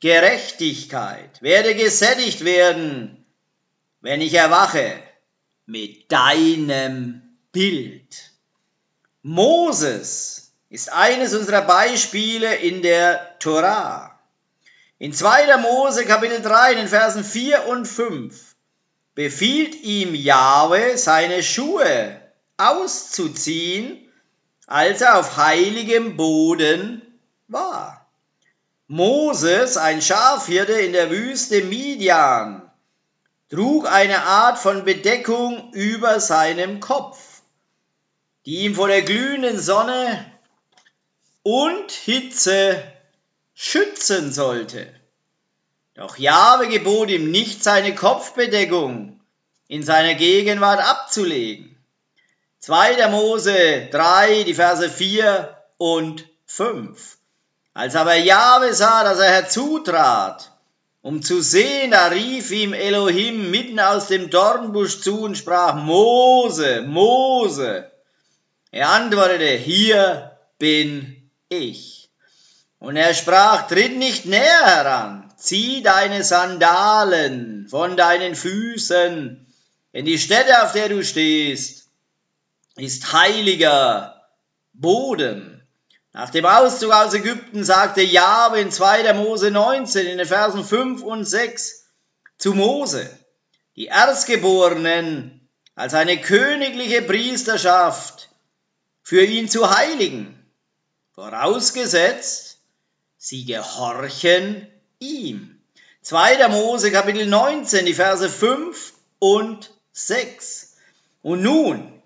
Gerechtigkeit, 0.00 1.40
werde 1.42 1.74
gesättigt 1.76 2.44
werden, 2.44 3.24
wenn 4.00 4.20
ich 4.20 4.34
erwache 4.34 5.00
mit 5.66 6.10
deinem 6.10 7.22
Bild. 7.52 8.32
Moses 9.22 10.52
ist 10.70 10.92
eines 10.92 11.34
unserer 11.34 11.62
Beispiele 11.62 12.56
in 12.56 12.82
der 12.82 13.38
Torah. 13.38 14.18
In 14.98 15.12
2. 15.12 15.56
Mose 15.58 16.04
Kapitel 16.04 16.42
3, 16.42 16.72
in 16.72 16.78
den 16.78 16.88
Versen 16.88 17.22
4 17.22 17.68
und 17.68 17.86
5 17.86 18.56
befiehlt 19.14 19.76
ihm 19.76 20.14
Jahwe, 20.16 20.96
seine 20.98 21.42
Schuhe 21.44 22.20
auszuziehen, 22.56 24.07
als 24.68 25.00
er 25.00 25.18
auf 25.18 25.36
heiligem 25.36 26.16
Boden 26.16 27.02
war. 27.48 28.06
Moses, 28.86 29.76
ein 29.76 30.00
Schafhirte 30.02 30.72
in 30.72 30.92
der 30.92 31.10
Wüste 31.10 31.62
Midian, 31.62 32.70
trug 33.50 33.90
eine 33.90 34.22
Art 34.22 34.58
von 34.58 34.84
Bedeckung 34.84 35.72
über 35.72 36.20
seinem 36.20 36.80
Kopf, 36.80 37.40
die 38.44 38.64
ihm 38.64 38.74
vor 38.74 38.88
der 38.88 39.02
glühenden 39.02 39.58
Sonne 39.58 40.24
und 41.42 41.90
Hitze 41.90 42.82
schützen 43.54 44.32
sollte. 44.32 44.94
Doch 45.94 46.18
Jahwe 46.18 46.68
gebot 46.68 47.10
ihm 47.10 47.30
nicht, 47.30 47.64
seine 47.64 47.94
Kopfbedeckung 47.94 49.18
in 49.66 49.82
seiner 49.82 50.14
Gegenwart 50.14 50.80
abzulegen. 50.80 51.77
2. 52.60 53.08
Mose 53.08 53.88
3, 53.90 54.42
die 54.44 54.54
Verse 54.54 54.90
4 54.90 55.56
und 55.76 56.26
5. 56.46 57.18
Als 57.72 57.94
aber 57.94 58.16
Jahwe 58.16 58.74
sah, 58.74 59.04
dass 59.04 59.20
er 59.20 59.30
herzutrat, 59.30 60.50
um 61.00 61.22
zu 61.22 61.40
sehen, 61.40 61.92
da 61.92 62.08
rief 62.08 62.50
ihm 62.50 62.72
Elohim 62.72 63.52
mitten 63.52 63.78
aus 63.78 64.08
dem 64.08 64.30
Dornbusch 64.30 65.00
zu 65.00 65.20
und 65.22 65.38
sprach, 65.38 65.76
Mose, 65.76 66.82
Mose. 66.82 67.90
Er 68.72 68.90
antwortete, 68.90 69.50
hier 69.50 70.36
bin 70.58 71.30
ich. 71.48 72.10
Und 72.80 72.96
er 72.96 73.14
sprach, 73.14 73.68
tritt 73.68 73.96
nicht 73.96 74.26
näher 74.26 74.66
heran, 74.66 75.32
zieh 75.36 75.82
deine 75.82 76.24
Sandalen 76.24 77.68
von 77.68 77.96
deinen 77.96 78.34
Füßen, 78.34 79.46
denn 79.92 80.04
die 80.04 80.18
Stätte, 80.18 80.62
auf 80.62 80.72
der 80.72 80.88
du 80.88 81.02
stehst, 81.02 81.87
ist 82.78 83.12
heiliger 83.12 84.24
Boden. 84.72 85.66
Nach 86.12 86.30
dem 86.30 86.46
Auszug 86.46 86.92
aus 86.92 87.14
Ägypten 87.14 87.64
sagte 87.64 88.02
Jahwe 88.02 88.60
in 88.60 88.70
2. 88.70 89.12
Mose 89.14 89.50
19 89.50 90.06
in 90.06 90.18
den 90.18 90.26
Versen 90.26 90.64
5 90.64 91.02
und 91.02 91.24
6 91.24 91.86
zu 92.38 92.54
Mose, 92.54 93.08
die 93.76 93.86
Erstgeborenen 93.86 95.48
als 95.74 95.94
eine 95.94 96.20
königliche 96.20 97.02
Priesterschaft 97.02 98.30
für 99.02 99.24
ihn 99.24 99.48
zu 99.48 99.76
heiligen, 99.76 100.38
vorausgesetzt, 101.14 102.58
sie 103.16 103.44
gehorchen 103.44 104.66
ihm. 104.98 105.60
2. 106.02 106.48
Mose 106.48 106.90
Kapitel 106.90 107.26
19, 107.26 107.86
die 107.86 107.94
Verse 107.94 108.28
5 108.28 108.92
und 109.18 109.70
6. 109.92 110.76
Und 111.22 111.42
nun, 111.42 111.97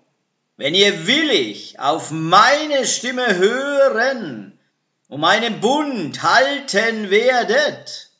wenn 0.63 0.75
ihr 0.75 1.07
willig 1.07 1.77
auf 1.77 2.09
meine 2.11 2.85
Stimme 2.85 3.35
hören 3.35 4.57
und 5.09 5.19
meinen 5.19 5.59
Bund 5.59 6.23
halten 6.23 7.09
werdet, 7.09 8.11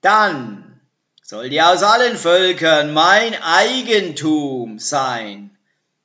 dann 0.00 0.80
sollt 1.20 1.52
ihr 1.52 1.66
aus 1.68 1.82
allen 1.82 2.16
Völkern 2.16 2.94
mein 2.94 3.34
Eigentum 3.42 4.78
sein, 4.78 5.58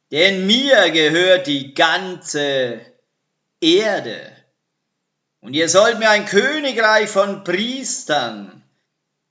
denn 0.09 0.47
mir 0.47 0.89
gehört 0.89 1.45
die 1.45 1.75
ganze 1.75 2.81
Erde. 3.61 4.19
Und 5.39 5.53
ihr 5.53 5.69
sollt 5.69 5.99
mir 5.99 6.09
ein 6.09 6.25
Königreich 6.25 7.11
von 7.11 7.43
Priestern 7.43 8.63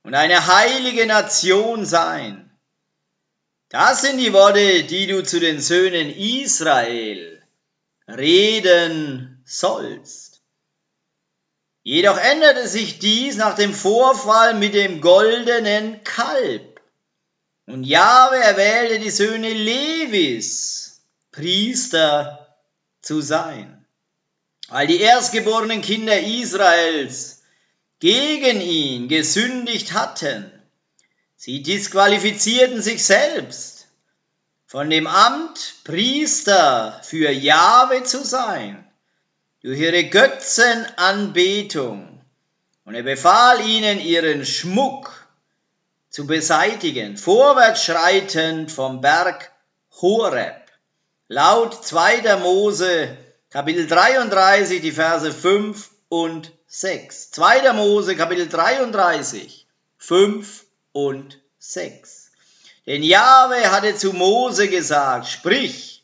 und 0.04 0.14
eine 0.14 0.46
heilige 0.46 1.04
Nation 1.06 1.84
sein. 1.84 2.47
Das 3.68 4.00
sind 4.02 4.18
die 4.18 4.32
Worte, 4.32 4.84
die 4.84 5.06
du 5.06 5.22
zu 5.22 5.40
den 5.40 5.60
Söhnen 5.60 6.10
Israel 6.10 7.42
reden 8.08 9.42
sollst. 9.46 10.40
Jedoch 11.82 12.18
änderte 12.18 12.68
sich 12.68 12.98
dies 12.98 13.36
nach 13.36 13.54
dem 13.54 13.74
Vorfall 13.74 14.54
mit 14.54 14.74
dem 14.74 15.00
goldenen 15.00 16.02
Kalb. 16.04 16.80
Und 17.66 17.84
Jahwe 17.84 18.36
erwählte 18.36 18.98
die 18.98 19.10
Söhne 19.10 19.52
Levis, 19.52 21.02
Priester 21.30 22.56
zu 23.02 23.20
sein 23.20 23.78
weil 24.68 24.86
die 24.86 25.00
erstgeborenen 25.00 25.82
Kinder 25.82 26.20
Israels 26.20 27.42
gegen 28.00 28.60
ihn 28.60 29.08
gesündigt 29.08 29.92
hatten. 29.94 30.52
Sie 31.40 31.62
disqualifizierten 31.62 32.82
sich 32.82 33.04
selbst 33.04 33.86
von 34.66 34.90
dem 34.90 35.06
Amt, 35.06 35.76
Priester 35.84 37.00
für 37.04 37.30
Jahwe 37.30 38.02
zu 38.02 38.24
sein, 38.24 38.84
durch 39.62 39.78
ihre 39.78 40.08
Götzenanbetung. 40.08 42.20
Und 42.84 42.96
er 42.96 43.04
befahl 43.04 43.64
ihnen, 43.64 44.00
ihren 44.00 44.44
Schmuck 44.44 45.28
zu 46.10 46.26
beseitigen, 46.26 47.16
vorwärts 47.16 47.84
schreitend 47.84 48.72
vom 48.72 49.00
Berg 49.00 49.52
Horeb. 50.00 50.64
Laut 51.28 51.86
2. 51.86 52.36
Mose 52.38 53.16
Kapitel 53.50 53.86
33, 53.86 54.80
die 54.80 54.90
Verse 54.90 55.32
5 55.32 55.88
und 56.08 56.50
6. 56.66 57.30
2. 57.30 57.74
Mose 57.74 58.16
Kapitel 58.16 58.48
33, 58.48 59.68
5 59.98 60.64
und 61.06 61.40
6. 61.60 62.32
Denn 62.86 63.04
Jahwe 63.04 63.70
hatte 63.70 63.94
zu 63.94 64.12
Mose 64.12 64.68
gesagt, 64.68 65.28
sprich 65.28 66.02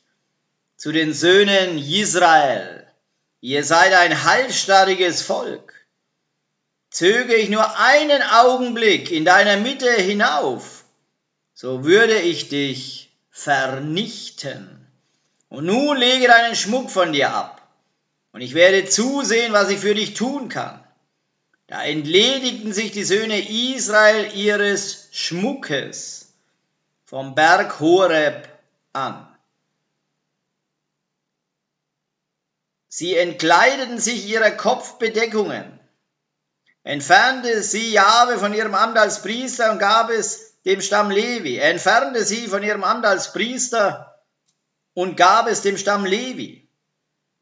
zu 0.76 0.92
den 0.92 1.12
Söhnen 1.12 1.78
Israel, 1.78 2.86
ihr 3.40 3.64
seid 3.64 3.92
ein 3.92 4.22
halsstarriges 4.22 5.22
Volk. 5.22 5.74
Zöge 6.90 7.34
ich 7.34 7.48
nur 7.48 7.76
einen 7.78 8.22
Augenblick 8.22 9.10
in 9.10 9.24
deiner 9.24 9.56
Mitte 9.56 9.90
hinauf, 9.90 10.84
so 11.54 11.84
würde 11.84 12.20
ich 12.20 12.48
dich 12.48 13.10
vernichten. 13.30 14.86
Und 15.48 15.66
nun 15.66 15.96
lege 15.96 16.28
deinen 16.28 16.54
Schmuck 16.54 16.90
von 16.90 17.12
dir 17.12 17.32
ab, 17.32 17.66
und 18.30 18.42
ich 18.42 18.54
werde 18.54 18.84
zusehen, 18.84 19.52
was 19.52 19.70
ich 19.70 19.80
für 19.80 19.94
dich 19.94 20.14
tun 20.14 20.48
kann. 20.48 20.83
Da 21.66 21.82
entledigten 21.82 22.72
sich 22.74 22.92
die 22.92 23.04
Söhne 23.04 23.48
Israel 23.48 24.34
ihres 24.34 25.08
Schmuckes 25.12 26.34
vom 27.04 27.34
Berg 27.34 27.80
Horeb 27.80 28.48
an. 28.92 29.26
Sie 32.88 33.16
entkleideten 33.16 33.98
sich 33.98 34.26
ihrer 34.26 34.50
Kopfbedeckungen, 34.50 35.80
entfernte 36.82 37.62
sie 37.62 37.92
Jahwe 37.92 38.38
von 38.38 38.52
ihrem 38.52 38.74
Amt 38.74 38.98
als 38.98 39.22
Priester 39.22 39.72
und 39.72 39.78
gab 39.78 40.10
es 40.10 40.60
dem 40.64 40.82
Stamm 40.82 41.10
Levi. 41.10 41.56
Er 41.56 41.70
entfernte 41.70 42.24
sie 42.24 42.46
von 42.46 42.62
ihrem 42.62 42.84
Amt 42.84 43.06
als 43.06 43.32
Priester 43.32 44.22
und 44.92 45.16
gab 45.16 45.48
es 45.48 45.62
dem 45.62 45.78
Stamm 45.78 46.04
Levi. 46.04 46.68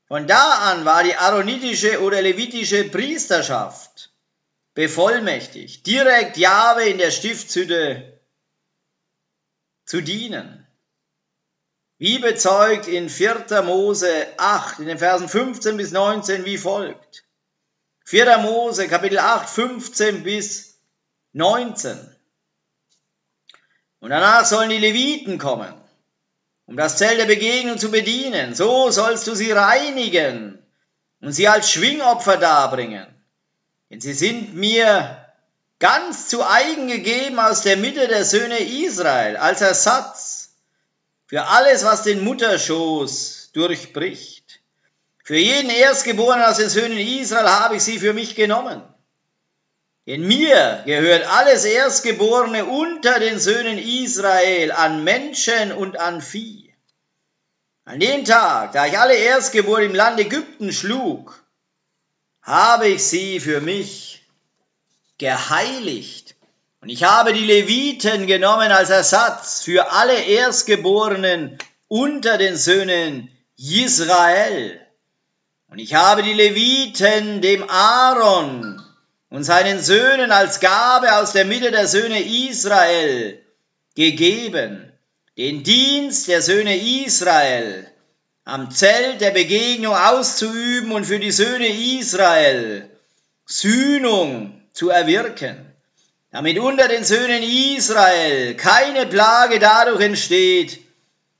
Von 0.06 0.26
da 0.26 0.70
an 0.70 0.84
war 0.84 1.02
die 1.02 1.16
aaronitische 1.16 2.00
oder 2.02 2.22
levitische 2.22 2.84
Priesterschaft 2.84 4.11
bevollmächtigt, 4.74 5.86
direkt 5.86 6.36
Jahwe 6.36 6.84
in 6.84 6.98
der 6.98 7.10
Stiftshütte 7.10 8.20
zu 9.84 10.00
dienen. 10.00 10.66
Wie 11.98 12.18
bezeugt 12.18 12.88
in 12.88 13.08
4. 13.08 13.62
Mose 13.62 14.26
8, 14.36 14.80
in 14.80 14.86
den 14.86 14.98
Versen 14.98 15.28
15 15.28 15.76
bis 15.76 15.92
19 15.92 16.44
wie 16.44 16.58
folgt. 16.58 17.24
4. 18.04 18.38
Mose, 18.38 18.88
Kapitel 18.88 19.18
8, 19.18 19.48
15 19.48 20.22
bis 20.24 20.80
19. 21.32 21.96
Und 24.00 24.10
danach 24.10 24.44
sollen 24.44 24.70
die 24.70 24.78
Leviten 24.78 25.38
kommen, 25.38 25.72
um 26.66 26.76
das 26.76 26.96
Zelt 26.96 27.20
der 27.20 27.26
Begegnung 27.26 27.78
zu 27.78 27.90
bedienen. 27.92 28.54
So 28.54 28.90
sollst 28.90 29.28
du 29.28 29.36
sie 29.36 29.52
reinigen 29.52 30.60
und 31.20 31.32
sie 31.32 31.46
als 31.46 31.70
Schwingopfer 31.70 32.36
darbringen. 32.36 33.06
Denn 33.92 34.00
sie 34.00 34.14
sind 34.14 34.54
mir 34.54 35.22
ganz 35.78 36.26
zu 36.28 36.42
eigen 36.42 36.88
gegeben 36.88 37.38
aus 37.38 37.60
der 37.60 37.76
Mitte 37.76 38.08
der 38.08 38.24
Söhne 38.24 38.58
Israel, 38.58 39.36
als 39.36 39.60
Ersatz 39.60 40.54
für 41.26 41.44
alles, 41.44 41.84
was 41.84 42.02
den 42.02 42.24
Mutterschoß 42.24 43.50
durchbricht. 43.52 44.60
Für 45.22 45.36
jeden 45.36 45.68
Erstgeborenen 45.68 46.46
aus 46.46 46.56
den 46.56 46.70
Söhnen 46.70 46.96
Israel 46.96 47.50
habe 47.50 47.76
ich 47.76 47.82
sie 47.82 47.98
für 47.98 48.14
mich 48.14 48.34
genommen. 48.34 48.82
Denn 50.06 50.26
mir 50.26 50.82
gehört 50.86 51.26
alles 51.26 51.66
Erstgeborene 51.66 52.64
unter 52.64 53.20
den 53.20 53.38
Söhnen 53.38 53.76
Israel 53.76 54.72
an 54.72 55.04
Menschen 55.04 55.70
und 55.70 56.00
an 56.00 56.22
Vieh. 56.22 56.72
An 57.84 58.00
dem 58.00 58.24
Tag, 58.24 58.72
da 58.72 58.86
ich 58.86 58.98
alle 58.98 59.16
Erstgeborenen 59.16 59.90
im 59.90 59.96
Land 59.96 60.18
Ägypten 60.18 60.72
schlug, 60.72 61.41
habe 62.42 62.88
ich 62.88 63.04
sie 63.04 63.40
für 63.40 63.60
mich 63.60 64.22
geheiligt. 65.18 66.34
Und 66.80 66.88
ich 66.88 67.04
habe 67.04 67.32
die 67.32 67.44
Leviten 67.44 68.26
genommen 68.26 68.72
als 68.72 68.90
Ersatz 68.90 69.62
für 69.62 69.92
alle 69.92 70.20
Erstgeborenen 70.20 71.58
unter 71.86 72.38
den 72.38 72.56
Söhnen 72.56 73.30
Israel. 73.56 74.80
Und 75.68 75.78
ich 75.78 75.94
habe 75.94 76.22
die 76.22 76.32
Leviten 76.32 77.40
dem 77.40 77.68
Aaron 77.70 78.82
und 79.30 79.44
seinen 79.44 79.80
Söhnen 79.80 80.32
als 80.32 80.58
Gabe 80.58 81.16
aus 81.16 81.32
der 81.32 81.44
Mitte 81.44 81.70
der 81.70 81.86
Söhne 81.86 82.20
Israel 82.20 83.40
gegeben, 83.94 84.92
den 85.38 85.62
Dienst 85.62 86.26
der 86.26 86.42
Söhne 86.42 86.76
Israel 86.76 87.91
am 88.44 88.70
Zelt 88.70 89.20
der 89.20 89.30
Begegnung 89.30 89.94
auszuüben 89.94 90.92
und 90.92 91.04
für 91.04 91.18
die 91.18 91.30
Söhne 91.30 91.68
Israel 91.98 92.90
Sühnung 93.46 94.60
zu 94.72 94.90
erwirken, 94.90 95.66
damit 96.30 96.58
unter 96.58 96.88
den 96.88 97.04
Söhnen 97.04 97.42
Israel 97.42 98.54
keine 98.56 99.06
Plage 99.06 99.58
dadurch 99.58 100.00
entsteht, 100.00 100.80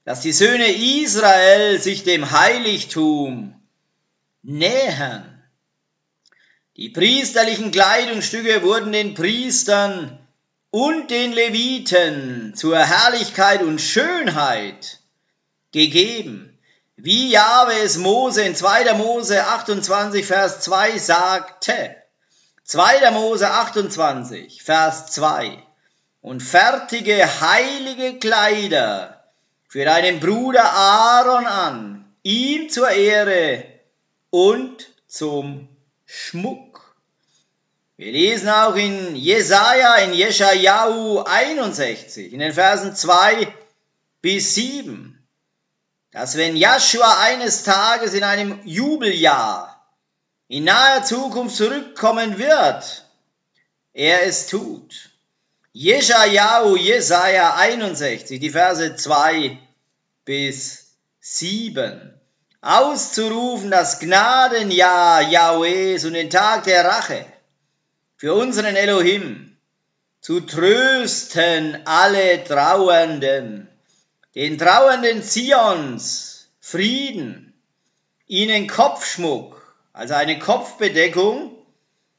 dass 0.05 0.21
die 0.21 0.33
Söhne 0.33 0.71
Israel 0.71 1.81
sich 1.81 2.05
dem 2.05 2.31
Heiligtum 2.31 3.55
nähern. 4.43 5.29
Die 6.77 6.89
priesterlichen 6.89 7.71
Kleidungsstücke 7.71 8.63
wurden 8.63 8.93
den 8.93 9.15
Priestern 9.15 10.19
und 10.71 11.11
den 11.11 11.33
Leviten 11.33 12.55
zur 12.55 12.79
Herrlichkeit 12.79 13.63
und 13.63 13.81
Schönheit 13.81 15.01
gegeben 15.71 16.52
wie 16.97 17.31
Jahwe 17.31 17.75
es 17.83 17.97
Mose 17.97 18.43
in 18.43 18.55
2. 18.55 18.95
Mose 18.95 19.45
28, 19.45 20.27
Vers 20.27 20.61
2 20.61 20.99
sagte. 20.99 21.97
2. 22.65 23.11
Mose 23.11 23.51
28, 23.51 24.63
Vers 24.63 25.07
2. 25.13 25.59
Und 26.21 26.43
fertige 26.43 27.41
heilige 27.41 28.19
Kleider 28.19 29.25
für 29.69 29.85
deinen 29.85 30.21
Bruder 30.21 30.65
Aaron 30.65 31.47
an, 31.47 32.15
ihm 32.23 32.69
zur 32.69 32.91
Ehre 32.91 33.65
und 34.31 34.89
zum 35.09 35.69
Schmuck. 36.07 36.95
Wir 37.97 38.13
lesen 38.13 38.49
auch 38.49 38.77
in 38.77 39.17
Jesaja, 39.17 39.97
in 39.97 40.13
Jeschajahu 40.13 41.21
61, 41.21 42.33
in 42.33 42.39
den 42.39 42.53
Versen 42.53 42.95
2 42.95 43.53
bis 44.21 44.55
7 44.55 45.22
dass 46.13 46.37
wenn 46.37 46.57
Joshua 46.57 47.21
eines 47.23 47.63
Tages 47.63 48.15
in 48.15 48.23
einem 48.23 48.61
Jubeljahr 48.65 49.69
in 50.47 50.65
naher 50.65 51.03
Zukunft 51.03 51.57
zurückkommen 51.57 52.39
wird, 52.39 53.07
er 53.95 54.27
es 54.27 54.47
tut. 54.47 55.11
Jeschajahu, 55.73 56.77
Jesaja 56.77 57.55
61, 57.55 58.39
die 58.39 58.51
Verse 58.51 58.95
2 58.95 59.59
bis 60.27 60.97
7. 61.21 62.21
Auszurufen 62.61 63.71
das 63.71 63.99
Gnadenjahr 63.99 65.23
Jahwehs 65.23 66.05
und 66.05 66.13
den 66.13 66.29
Tag 66.29 66.65
der 66.65 66.85
Rache 66.85 67.25
für 68.17 68.35
unseren 68.35 68.77
Elohim, 68.77 69.57
zu 70.21 70.41
trösten 70.41 71.85
alle 71.87 72.45
Trauernden 72.45 73.72
den 74.35 74.59
Trauernden 74.59 75.23
Zions 75.23 76.49
Frieden, 76.61 77.53
ihnen 78.27 78.67
Kopfschmuck, 78.67 79.77
also 79.93 80.15
eine 80.15 80.39
Kopfbedeckung, 80.39 81.55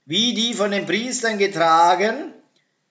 wie 0.06 0.34
die 0.34 0.54
von 0.54 0.71
den 0.71 0.86
Priestern 0.86 1.38
getragen, 1.38 2.34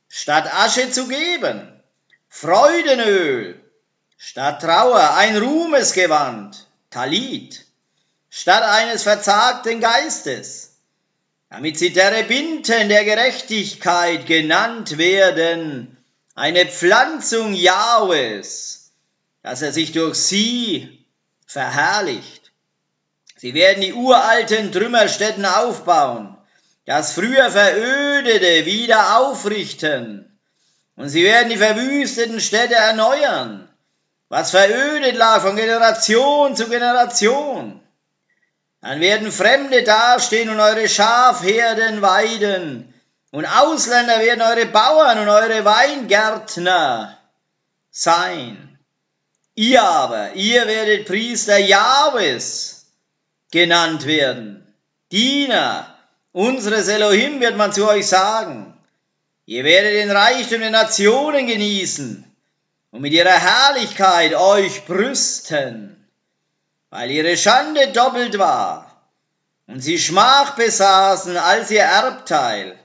statt 0.09 0.53
Asche 0.53 0.91
zu 0.91 1.07
geben, 1.09 1.81
Freudenöl, 2.29 3.61
statt 4.17 4.63
Trauer 4.63 5.15
ein 5.15 5.37
Ruhmesgewand, 5.37 6.67
Talit, 6.91 7.65
statt 8.31 8.63
eines 8.63 9.03
verzagten 9.03 9.81
Geistes, 9.81 10.77
damit 11.51 11.79
sie 11.79 11.93
Terebinten 11.93 12.89
der 12.89 13.05
Gerechtigkeit 13.05 14.27
genannt 14.27 14.97
werden, 14.97 15.97
eine 16.35 16.67
Pflanzung 16.67 17.53
Jahwes, 17.53 18.82
dass 19.43 19.63
er 19.63 19.73
sich 19.73 19.93
durch 19.93 20.17
sie 20.17 21.07
verherrlicht. 21.47 22.53
Sie 23.37 23.55
werden 23.55 23.81
die 23.81 23.93
uralten 23.93 24.71
Trümmerstätten 24.71 25.45
aufbauen, 25.45 26.37
das 26.87 27.13
früher 27.13 27.51
Verödete 27.51 28.67
wieder 28.67 29.19
aufrichten, 29.19 30.29
und 30.95 31.09
sie 31.09 31.25
werden 31.25 31.49
die 31.49 31.57
verwüsteten 31.57 32.41
Städte 32.41 32.75
erneuern, 32.75 33.69
was 34.29 34.51
verödet 34.51 35.17
lag 35.17 35.41
von 35.41 35.57
Generation 35.57 36.55
zu 36.55 36.69
Generation. 36.69 37.81
Dann 38.81 39.01
werden 39.01 39.33
Fremde 39.33 39.83
dastehen 39.85 40.51
und 40.51 40.61
eure 40.61 40.89
Schafherden 40.89 42.03
weiden, 42.03 42.93
Und 43.33 43.47
Ausländer 43.47 44.21
werden 44.21 44.43
eure 44.43 44.67
Bauern 44.67 45.19
und 45.19 45.29
eure 45.29 45.65
Weingärtner 45.65 47.19
sein. 47.91 48.72
Ihr 49.55 49.83
aber, 49.83 50.33
ihr 50.35 50.67
werdet 50.67 51.07
Priester 51.07 51.59
Jahwes 51.59 52.87
genannt 53.51 54.07
werden. 54.07 54.67
Diener 55.11 55.95
unseres 56.33 56.89
Elohim 56.89 57.41
wird 57.41 57.57
man 57.57 57.73
zu 57.73 57.87
euch 57.87 58.07
sagen. 58.07 58.73
Ihr 59.45 59.65
werdet 59.65 59.93
den 59.93 60.11
Reichtum 60.11 60.61
der 60.61 60.71
Nationen 60.71 61.47
genießen 61.47 62.25
und 62.93 63.01
mit 63.03 63.13
ihrer 63.13 63.39
Herrlichkeit 63.39 64.35
euch 64.35 64.87
brüsten, 64.87 66.09
weil 66.89 67.11
ihre 67.11 67.37
Schande 67.37 67.89
doppelt 67.89 68.39
war 68.39 69.07
und 69.67 69.81
sie 69.81 69.99
Schmach 69.99 70.55
besaßen 70.55 71.37
als 71.37 71.71
ihr 71.71 71.83
Erbteil. 71.83 72.79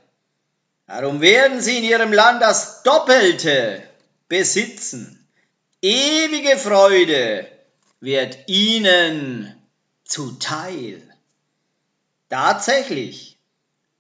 Darum 0.88 1.21
werden 1.21 1.62
sie 1.62 1.77
in 1.77 1.84
ihrem 1.84 2.12
Land 2.12 2.41
das 2.41 2.84
Doppelte 2.84 3.84
besitzen. 4.27 5.16
Ewige 5.83 6.57
Freude 6.57 7.47
wird 7.99 8.35
ihnen 8.47 9.55
zuteil. 10.05 11.03
Tatsächlich, 12.29 13.37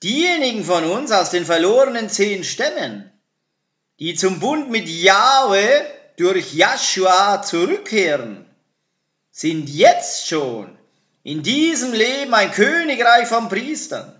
diejenigen 0.01 0.63
von 0.63 0.85
uns 0.85 1.11
aus 1.11 1.29
den 1.29 1.45
verlorenen 1.45 2.09
zehn 2.09 2.43
Stämmen, 2.43 3.11
die 3.99 4.15
zum 4.15 4.39
Bund 4.39 4.71
mit 4.71 4.89
Jahwe 4.89 5.85
durch 6.17 6.55
Joshua 6.55 7.43
zurückkehren, 7.43 8.47
sind 9.31 9.69
jetzt 9.69 10.27
schon 10.27 10.75
in 11.21 11.43
diesem 11.43 11.93
Leben 11.93 12.33
ein 12.33 12.51
Königreich 12.53 13.27
von 13.27 13.49
Priestern. 13.49 14.15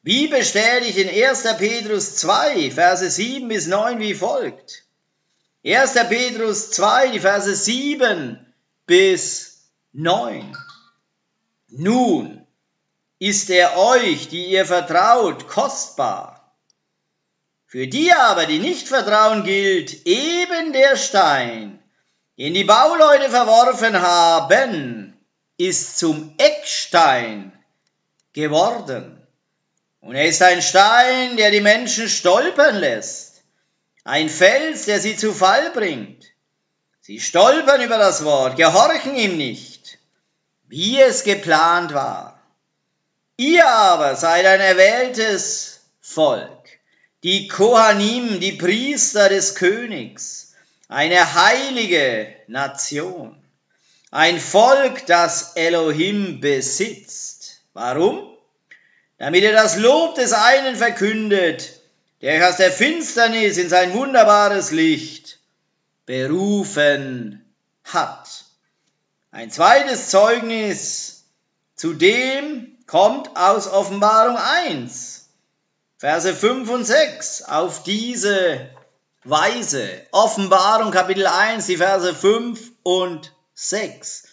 Wie 0.00 0.26
bestätigt 0.26 0.96
in 0.96 1.10
1. 1.10 1.42
Petrus 1.58 2.16
2, 2.16 2.70
Verse 2.70 3.10
7 3.10 3.46
bis 3.46 3.66
9 3.66 4.00
wie 4.00 4.14
folgt. 4.14 4.87
1. 5.68 5.92
Petrus 6.08 6.70
2, 6.70 7.08
die 7.08 7.20
Verse 7.20 7.54
7 7.54 8.54
bis 8.86 9.68
9. 9.92 10.56
Nun 11.68 12.46
ist 13.18 13.50
er 13.50 13.76
euch, 13.76 14.28
die 14.28 14.46
ihr 14.46 14.64
vertraut, 14.64 15.48
kostbar 15.48 16.38
für 17.68 17.86
die 17.86 18.10
aber, 18.14 18.46
die 18.46 18.60
nicht 18.60 18.88
vertrauen, 18.88 19.44
gilt 19.44 20.06
eben 20.06 20.72
der 20.72 20.96
Stein, 20.96 21.78
den 22.38 22.54
die 22.54 22.64
Bauleute 22.64 23.28
verworfen 23.28 24.00
haben, 24.00 25.12
ist 25.58 25.98
zum 25.98 26.34
Eckstein 26.38 27.52
geworden. 28.32 29.20
Und 30.00 30.14
er 30.14 30.24
ist 30.24 30.40
ein 30.40 30.62
Stein, 30.62 31.36
der 31.36 31.50
die 31.50 31.60
Menschen 31.60 32.08
stolpern 32.08 32.76
lässt, 32.76 33.27
ein 34.08 34.30
Fels, 34.30 34.86
der 34.86 35.00
sie 35.00 35.16
zu 35.16 35.34
Fall 35.34 35.70
bringt. 35.70 36.24
Sie 37.00 37.20
stolpern 37.20 37.82
über 37.82 37.98
das 37.98 38.24
Wort, 38.24 38.56
gehorchen 38.56 39.16
ihm 39.16 39.36
nicht, 39.36 39.98
wie 40.66 40.98
es 41.00 41.24
geplant 41.24 41.92
war. 41.92 42.40
Ihr 43.36 43.68
aber 43.68 44.16
seid 44.16 44.46
ein 44.46 44.60
erwähltes 44.60 45.80
Volk 46.00 46.58
die 47.24 47.48
Kohanim, 47.48 48.40
die 48.40 48.52
Priester 48.52 49.28
des 49.28 49.56
Königs, 49.56 50.54
eine 50.88 51.34
heilige 51.34 52.34
Nation, 52.46 53.36
ein 54.10 54.38
Volk, 54.40 55.04
das 55.06 55.56
Elohim 55.56 56.40
besitzt. 56.40 57.60
Warum? 57.74 58.36
Damit 59.18 59.42
er 59.42 59.52
das 59.52 59.76
Lob 59.76 60.14
des 60.14 60.32
einen 60.32 60.76
verkündet, 60.76 61.77
der 62.20 62.48
aus 62.48 62.56
der 62.56 62.72
Finsternis 62.72 63.58
in 63.58 63.68
sein 63.68 63.92
wunderbares 63.94 64.70
Licht 64.70 65.38
berufen 66.06 67.44
hat. 67.84 68.44
Ein 69.30 69.50
zweites 69.50 70.08
Zeugnis 70.08 71.24
zu 71.76 71.94
dem 71.94 72.76
kommt 72.86 73.36
aus 73.36 73.68
Offenbarung 73.68 74.36
1. 74.36 75.28
Verse 75.98 76.34
5 76.34 76.70
und 76.70 76.84
6 76.84 77.42
auf 77.42 77.82
diese 77.82 78.70
Weise. 79.24 79.88
Offenbarung 80.12 80.90
Kapitel 80.90 81.26
1, 81.26 81.66
die 81.66 81.76
Verse 81.76 82.14
5 82.14 82.72
und 82.82 83.32
6. 83.54 84.24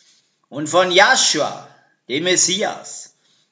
Und 0.49 0.69
von 0.69 0.91
Joshua, 0.91 1.67
dem 2.07 2.23
Messias, 2.23 3.04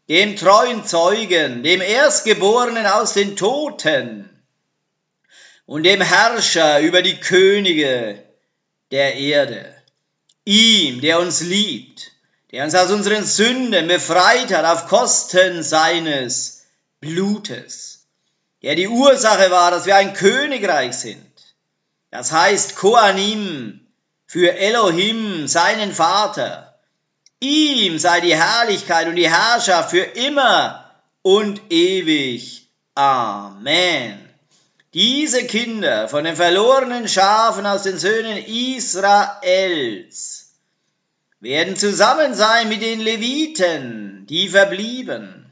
dem 0.09 0.35
treuen 0.35 0.85
Zeugen, 0.85 1.63
dem 1.63 1.81
Erstgeborenen 1.81 2.85
aus 2.85 3.13
den 3.13 3.35
Toten 3.35 4.29
und 5.65 5.83
dem 5.83 6.01
Herrscher 6.01 6.81
über 6.81 7.01
die 7.01 7.19
Könige 7.19 8.23
der 8.91 9.15
Erde. 9.15 9.73
Ihm, 10.45 11.01
der 11.01 11.19
uns 11.19 11.41
liebt, 11.41 12.11
der 12.51 12.65
uns 12.65 12.75
aus 12.75 12.91
unseren 12.91 13.23
Sünden 13.23 13.87
befreit 13.87 14.53
hat 14.53 14.65
auf 14.65 14.87
Kosten 14.87 15.63
seines 15.63 16.65
Blutes 16.99 17.93
der 18.63 18.75
die 18.75 18.87
Ursache 18.87 19.51
war, 19.51 19.71
dass 19.71 19.85
wir 19.85 19.97
ein 19.97 20.13
Königreich 20.13 20.95
sind. 20.95 21.21
Das 22.09 22.31
heißt 22.31 22.75
Koanim 22.77 23.85
für 24.25 24.55
Elohim, 24.57 25.47
seinen 25.47 25.93
Vater. 25.93 26.72
Ihm 27.43 27.99
sei 27.99 28.21
die 28.21 28.38
Herrlichkeit 28.38 29.08
und 29.08 29.17
die 29.17 29.29
Herrschaft 29.29 29.89
für 29.89 29.99
immer 29.99 30.89
und 31.21 31.62
ewig. 31.69 32.69
Amen. 32.95 34.17
Diese 34.93 35.45
Kinder 35.45 36.08
von 36.08 36.23
den 36.23 36.38
verlorenen 36.38 37.10
Schafen 37.10 37.65
aus 37.65 37.84
den 37.84 37.99
Söhnen 37.99 38.38
Israels 38.38 39.34
werden 41.41 41.75
zusammen 41.75 42.34
sein 42.34 42.69
mit 42.69 42.82
den 42.82 43.01
Leviten, 43.01 44.25
die 44.29 44.47
verblieben, 44.47 45.51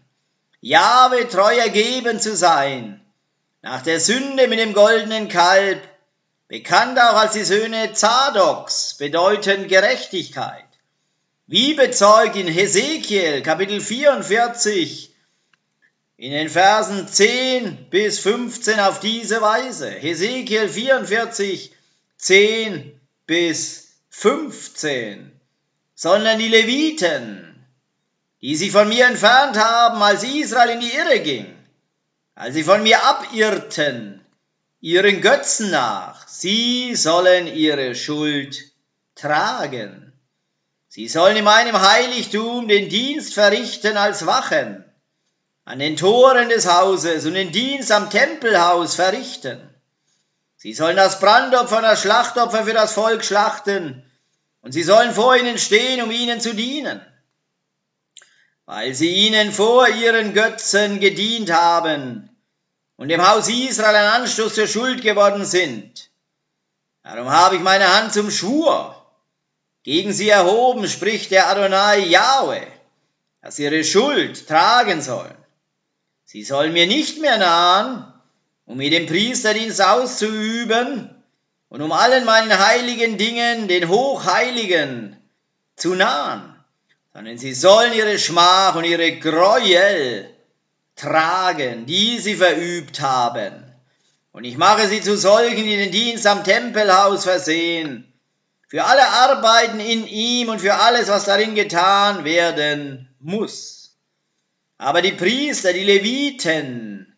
Jahwe 0.62 1.28
treu 1.28 1.58
ergeben 1.58 2.22
zu 2.22 2.38
sein 2.38 3.02
nach 3.62 3.82
der 3.82 4.00
Sünde 4.00 4.48
mit 4.48 4.60
dem 4.60 4.74
goldenen 4.74 5.28
Kalb, 5.28 5.82
bekannt 6.48 6.98
auch 6.98 7.16
als 7.16 7.34
die 7.34 7.44
Söhne 7.44 7.92
Zadoks, 7.92 8.96
bedeuten 8.98 9.68
Gerechtigkeit. 9.68 10.71
Wie 11.52 11.74
bezeugt 11.74 12.38
in 12.38 12.48
Hesekiel 12.48 13.42
Kapitel 13.42 13.82
44 13.82 15.14
in 16.16 16.32
den 16.32 16.48
Versen 16.48 17.10
10 17.10 17.90
bis 17.90 18.20
15 18.20 18.80
auf 18.80 19.02
diese 19.02 19.42
Weise. 19.42 19.90
Hesekiel 19.90 20.70
44, 20.70 21.74
10 22.16 22.98
bis 23.26 23.90
15. 24.12 25.38
Sondern 25.94 26.40
die 26.40 26.48
Leviten, 26.48 27.66
die 28.42 28.56
sich 28.56 28.72
von 28.72 28.88
mir 28.88 29.08
entfernt 29.08 29.58
haben, 29.58 30.02
als 30.02 30.24
Israel 30.24 30.70
in 30.70 30.80
die 30.80 30.96
Irre 30.96 31.20
ging, 31.20 31.54
als 32.34 32.54
sie 32.54 32.64
von 32.64 32.82
mir 32.82 33.04
abirrten, 33.04 34.22
ihren 34.80 35.20
Götzen 35.20 35.70
nach, 35.72 36.30
sie 36.30 36.96
sollen 36.96 37.48
ihre 37.48 37.94
Schuld 37.94 38.72
tragen. 39.16 40.11
Sie 40.94 41.08
sollen 41.08 41.38
in 41.38 41.46
meinem 41.46 41.80
Heiligtum 41.80 42.68
den 42.68 42.90
Dienst 42.90 43.34
verrichten 43.34 43.96
als 43.96 44.26
Wachen, 44.26 44.84
an 45.64 45.80
den 45.80 45.96
Toren 45.96 46.50
des 46.50 46.68
Hauses 46.68 47.26
und 47.26 47.36
den 47.36 47.54
Dienst 47.54 47.94
am 47.94 48.10
Tempelhaus 48.10 48.96
verrichten. 48.96 49.74
Sie 50.58 50.74
sollen 50.74 50.98
das 50.98 51.22
Brandopfer 51.22 51.78
und 51.78 51.84
das 51.84 52.02
Schlachtopfer 52.02 52.66
für 52.66 52.74
das 52.74 52.92
Volk 52.92 53.24
schlachten, 53.24 54.04
und 54.60 54.74
sie 54.74 54.84
sollen 54.84 55.14
vor 55.14 55.38
ihnen 55.38 55.58
stehen, 55.58 56.02
um 56.02 56.12
ihnen 56.12 56.42
zu 56.42 56.54
dienen. 56.54 57.00
Weil 58.66 58.94
sie 58.94 59.28
ihnen 59.28 59.54
vor 59.54 59.88
ihren 59.88 60.34
Götzen 60.34 61.00
gedient 61.00 61.54
haben, 61.54 62.30
und 62.98 63.08
dem 63.08 63.26
Haus 63.26 63.48
Israel 63.48 63.96
ein 63.96 64.22
Anstoß 64.24 64.56
zur 64.56 64.68
Schuld 64.68 65.02
geworden 65.02 65.46
sind. 65.46 66.12
Darum 67.02 67.30
habe 67.30 67.56
ich 67.56 67.62
meine 67.62 67.96
Hand 67.96 68.12
zum 68.12 68.30
Schwur 68.30 69.01
gegen 69.84 70.14
sie 70.14 70.30
erhoben, 70.30 70.88
spricht 70.88 71.32
der 71.32 71.50
Adonai 71.50 72.00
Yahweh, 72.06 72.68
dass 73.42 73.56
sie 73.56 73.64
ihre 73.64 73.84
Schuld 73.84 74.48
tragen 74.48 75.02
sollen. 75.02 75.36
Sie 76.26 76.44
sollen 76.44 76.74
mir 76.74 76.88
nicht 76.88 77.20
mehr 77.20 77.38
nahen, 77.38 78.06
um 78.66 78.78
mir 78.78 78.90
den 78.90 79.08
Priesterdienst 79.08 79.82
auszuüben 79.82 81.10
und 81.70 81.82
um 81.82 81.92
allen 81.92 82.26
meinen 82.26 82.58
heiligen 82.58 83.18
Dingen, 83.18 83.68
den 83.68 83.90
Hochheiligen, 83.90 85.18
zu 85.76 85.96
nahen, 85.96 86.56
sondern 87.14 87.38
sie 87.38 87.54
sollen 87.54 87.94
ihre 87.94 88.20
Schmach 88.20 88.76
und 88.76 88.84
ihre 88.84 89.18
Gräuel 89.18 90.30
tragen, 90.96 91.86
die 91.88 92.20
sie 92.20 92.36
verübt 92.36 93.02
haben. 93.02 93.64
Und 94.32 94.44
ich 94.44 94.58
mache 94.58 94.88
sie 94.88 95.02
zu 95.02 95.18
solchen, 95.18 95.64
die 95.64 95.78
den 95.78 95.92
Dienst 95.92 96.28
am 96.28 96.44
Tempelhaus 96.44 97.24
versehen, 97.24 98.11
für 98.72 98.86
alle 98.86 99.06
Arbeiten 99.06 99.82
in 99.82 100.08
ihm 100.08 100.48
und 100.48 100.62
für 100.62 100.76
alles, 100.76 101.10
was 101.10 101.26
darin 101.26 101.56
getan 101.56 102.24
werden 102.24 103.14
muss. 103.20 103.98
Aber 104.78 105.02
die 105.02 105.12
Priester, 105.12 105.74
die 105.74 105.84
Leviten, 105.84 107.18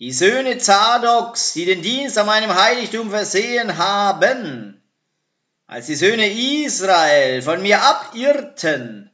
die 0.00 0.10
Söhne 0.10 0.58
Zadoks, 0.58 1.52
die 1.52 1.64
den 1.64 1.82
Dienst 1.82 2.18
an 2.18 2.26
meinem 2.26 2.52
Heiligtum 2.52 3.10
versehen 3.10 3.78
haben, 3.78 4.82
als 5.68 5.86
die 5.86 5.94
Söhne 5.94 6.28
Israel 6.28 7.40
von 7.40 7.62
mir 7.62 7.80
abirrten, 7.82 9.12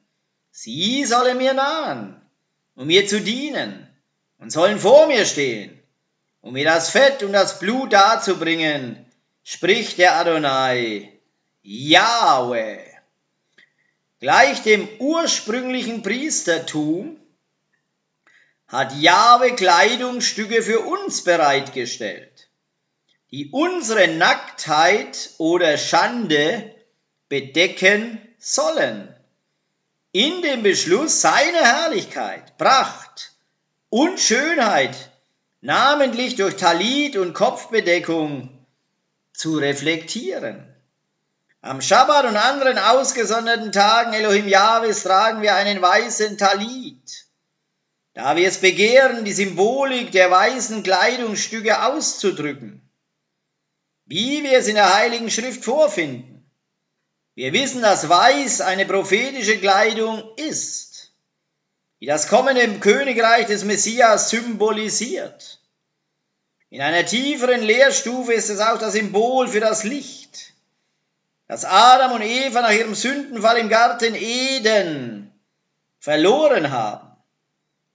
sie 0.51 1.05
sollen 1.05 1.37
mir 1.37 1.53
nahen, 1.53 2.19
um 2.75 2.87
mir 2.87 3.07
zu 3.07 3.21
dienen, 3.21 3.87
und 4.39 4.51
sollen 4.51 4.79
vor 4.79 5.09
mir 5.09 5.27
stehen, 5.27 5.79
um 6.41 6.55
mir 6.55 6.65
das 6.65 6.89
Fett 6.89 7.23
und 7.23 7.35
das 7.35 7.59
Blut 7.59 7.93
darzubringen, 7.93 9.05
spricht 9.45 9.99
der 9.99 10.17
Adonai, 10.17 11.12
Yahweh. 11.69 12.79
Gleich 14.21 14.63
dem 14.63 14.89
ursprünglichen 15.01 16.03
Priestertum 16.03 17.19
hat 18.69 18.95
Jahwe 18.95 19.53
Kleidungsstücke 19.57 20.63
für 20.63 20.79
uns 20.79 21.25
bereitgestellt, 21.25 22.49
die 23.33 23.51
unsere 23.51 24.07
Nacktheit 24.07 25.31
oder 25.39 25.77
Schande 25.77 26.73
bedecken 27.29 28.21
sollen. 28.39 29.13
In 30.13 30.43
dem 30.43 30.63
Beschluss 30.63 31.21
seine 31.21 31.59
Herrlichkeit, 31.59 32.57
Pracht 32.59 33.33
und 33.89 34.21
Schönheit, 34.21 35.11
namentlich 35.63 36.37
durch 36.37 36.55
Talit 36.55 37.17
und 37.17 37.35
Kopfbedeckung, 37.35 38.65
zu 39.33 39.59
reflektieren. 39.59 40.76
Am 41.67 41.81
Schabbat 41.81 42.27
und 42.27 42.37
anderen 42.37 42.79
ausgesonderten 42.79 43.73
Tagen 43.73 44.13
Elohim 44.13 44.49
Jahwes 44.49 45.03
tragen 45.03 45.43
wir 45.43 45.55
einen 45.55 45.83
weißen 45.83 46.39
Talit 46.39 47.27
da 48.17 48.35
wir 48.35 48.49
es 48.49 48.63
begehren, 48.63 49.27
die 49.27 49.33
Symbolik 49.35 50.11
der 50.11 50.31
weißen 50.31 50.83
Kleidungsstücke 50.83 51.83
auszudrücken, 51.83 52.81
wie 54.07 54.43
wir 54.43 54.59
es 54.59 54.69
in 54.69 54.77
der 54.77 54.97
Heiligen 54.97 55.31
Schrift 55.31 55.63
vorfinden. 55.63 56.51
Wir 57.35 57.53
wissen, 57.53 57.83
dass 57.83 58.09
Weiß 58.09 58.63
eine 58.63 58.87
prophetische 58.87 59.59
Kleidung 59.59 60.25
ist, 60.37 61.13
die 62.01 62.07
das 62.07 62.29
kommende 62.29 62.67
Königreich 62.81 63.49
des 63.49 63.65
Messias 63.65 64.31
symbolisiert. 64.31 65.61
In 66.71 66.81
einer 66.81 67.05
tieferen 67.05 67.61
Lehrstufe 67.61 68.33
ist 68.33 68.49
es 68.49 68.61
auch 68.61 68.79
das 68.79 68.95
Symbol 68.95 69.47
für 69.47 69.61
das 69.61 69.85
Licht, 69.85 70.55
das 71.49 71.65
Adam 71.65 72.13
und 72.13 72.23
Eva 72.23 72.61
nach 72.61 72.73
ihrem 72.73 72.95
Sündenfall 72.95 73.59
im 73.59 73.69
Garten 73.69 74.15
Eden 74.15 75.33
verloren 75.99 76.71
haben. 76.71 77.07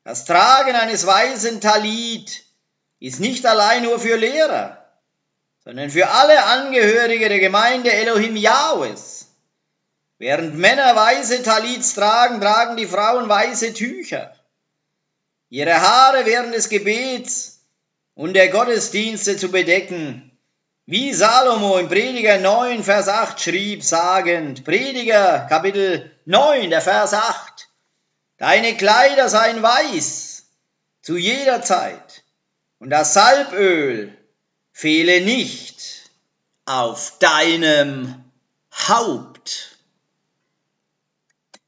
Das 0.04 0.26
Tragen 0.26 0.76
eines 0.76 1.06
weißen 1.06 1.62
Talit 1.62 2.44
ist 3.00 3.20
nicht 3.20 3.46
allein 3.46 3.84
nur 3.84 4.00
für 4.00 4.16
Lehrer, 4.16 4.86
sondern 5.64 5.90
für 5.90 6.10
alle 6.10 6.44
Angehörige 6.44 7.30
der 7.30 7.40
Gemeinde 7.40 7.92
Elohim 7.92 8.36
Yahwehs. 8.36 9.28
Während 10.18 10.56
Männer 10.56 10.96
weiße 10.96 11.44
Talits 11.44 11.96
tragen, 11.96 12.40
tragen 12.40 12.78
die 12.78 12.86
Frauen 12.86 13.28
weiße 13.28 13.74
Tücher. 13.74 14.36
Ihre 15.50 15.82
Haare 15.82 16.26
während 16.26 16.54
des 16.54 16.70
Gebets 16.70 17.60
und 18.14 18.34
der 18.34 18.50
Gottesdienste 18.50 19.36
zu 19.38 19.50
bedecken, 19.50 20.31
wie 20.86 21.14
Salomo 21.14 21.78
im 21.78 21.88
Prediger 21.88 22.40
9, 22.40 22.84
Vers 22.84 23.08
8 23.08 23.40
schrieb, 23.40 23.84
sagend, 23.84 24.64
Prediger 24.66 25.46
Kapitel 25.48 26.12
9, 26.26 26.70
der 26.70 26.82
Vers 26.82 27.14
8, 27.14 27.70
Deine 28.38 28.76
Kleider 28.76 29.30
seien 29.30 29.62
weiß 29.62 30.46
zu 31.04 31.16
jeder 31.16 31.62
Zeit 31.62 32.24
und 32.80 32.90
das 32.90 33.14
Salböl 33.14 34.18
fehle 34.72 35.22
nicht 35.22 36.10
auf 36.66 37.20
deinem 37.20 38.24
Haupt. 38.74 39.31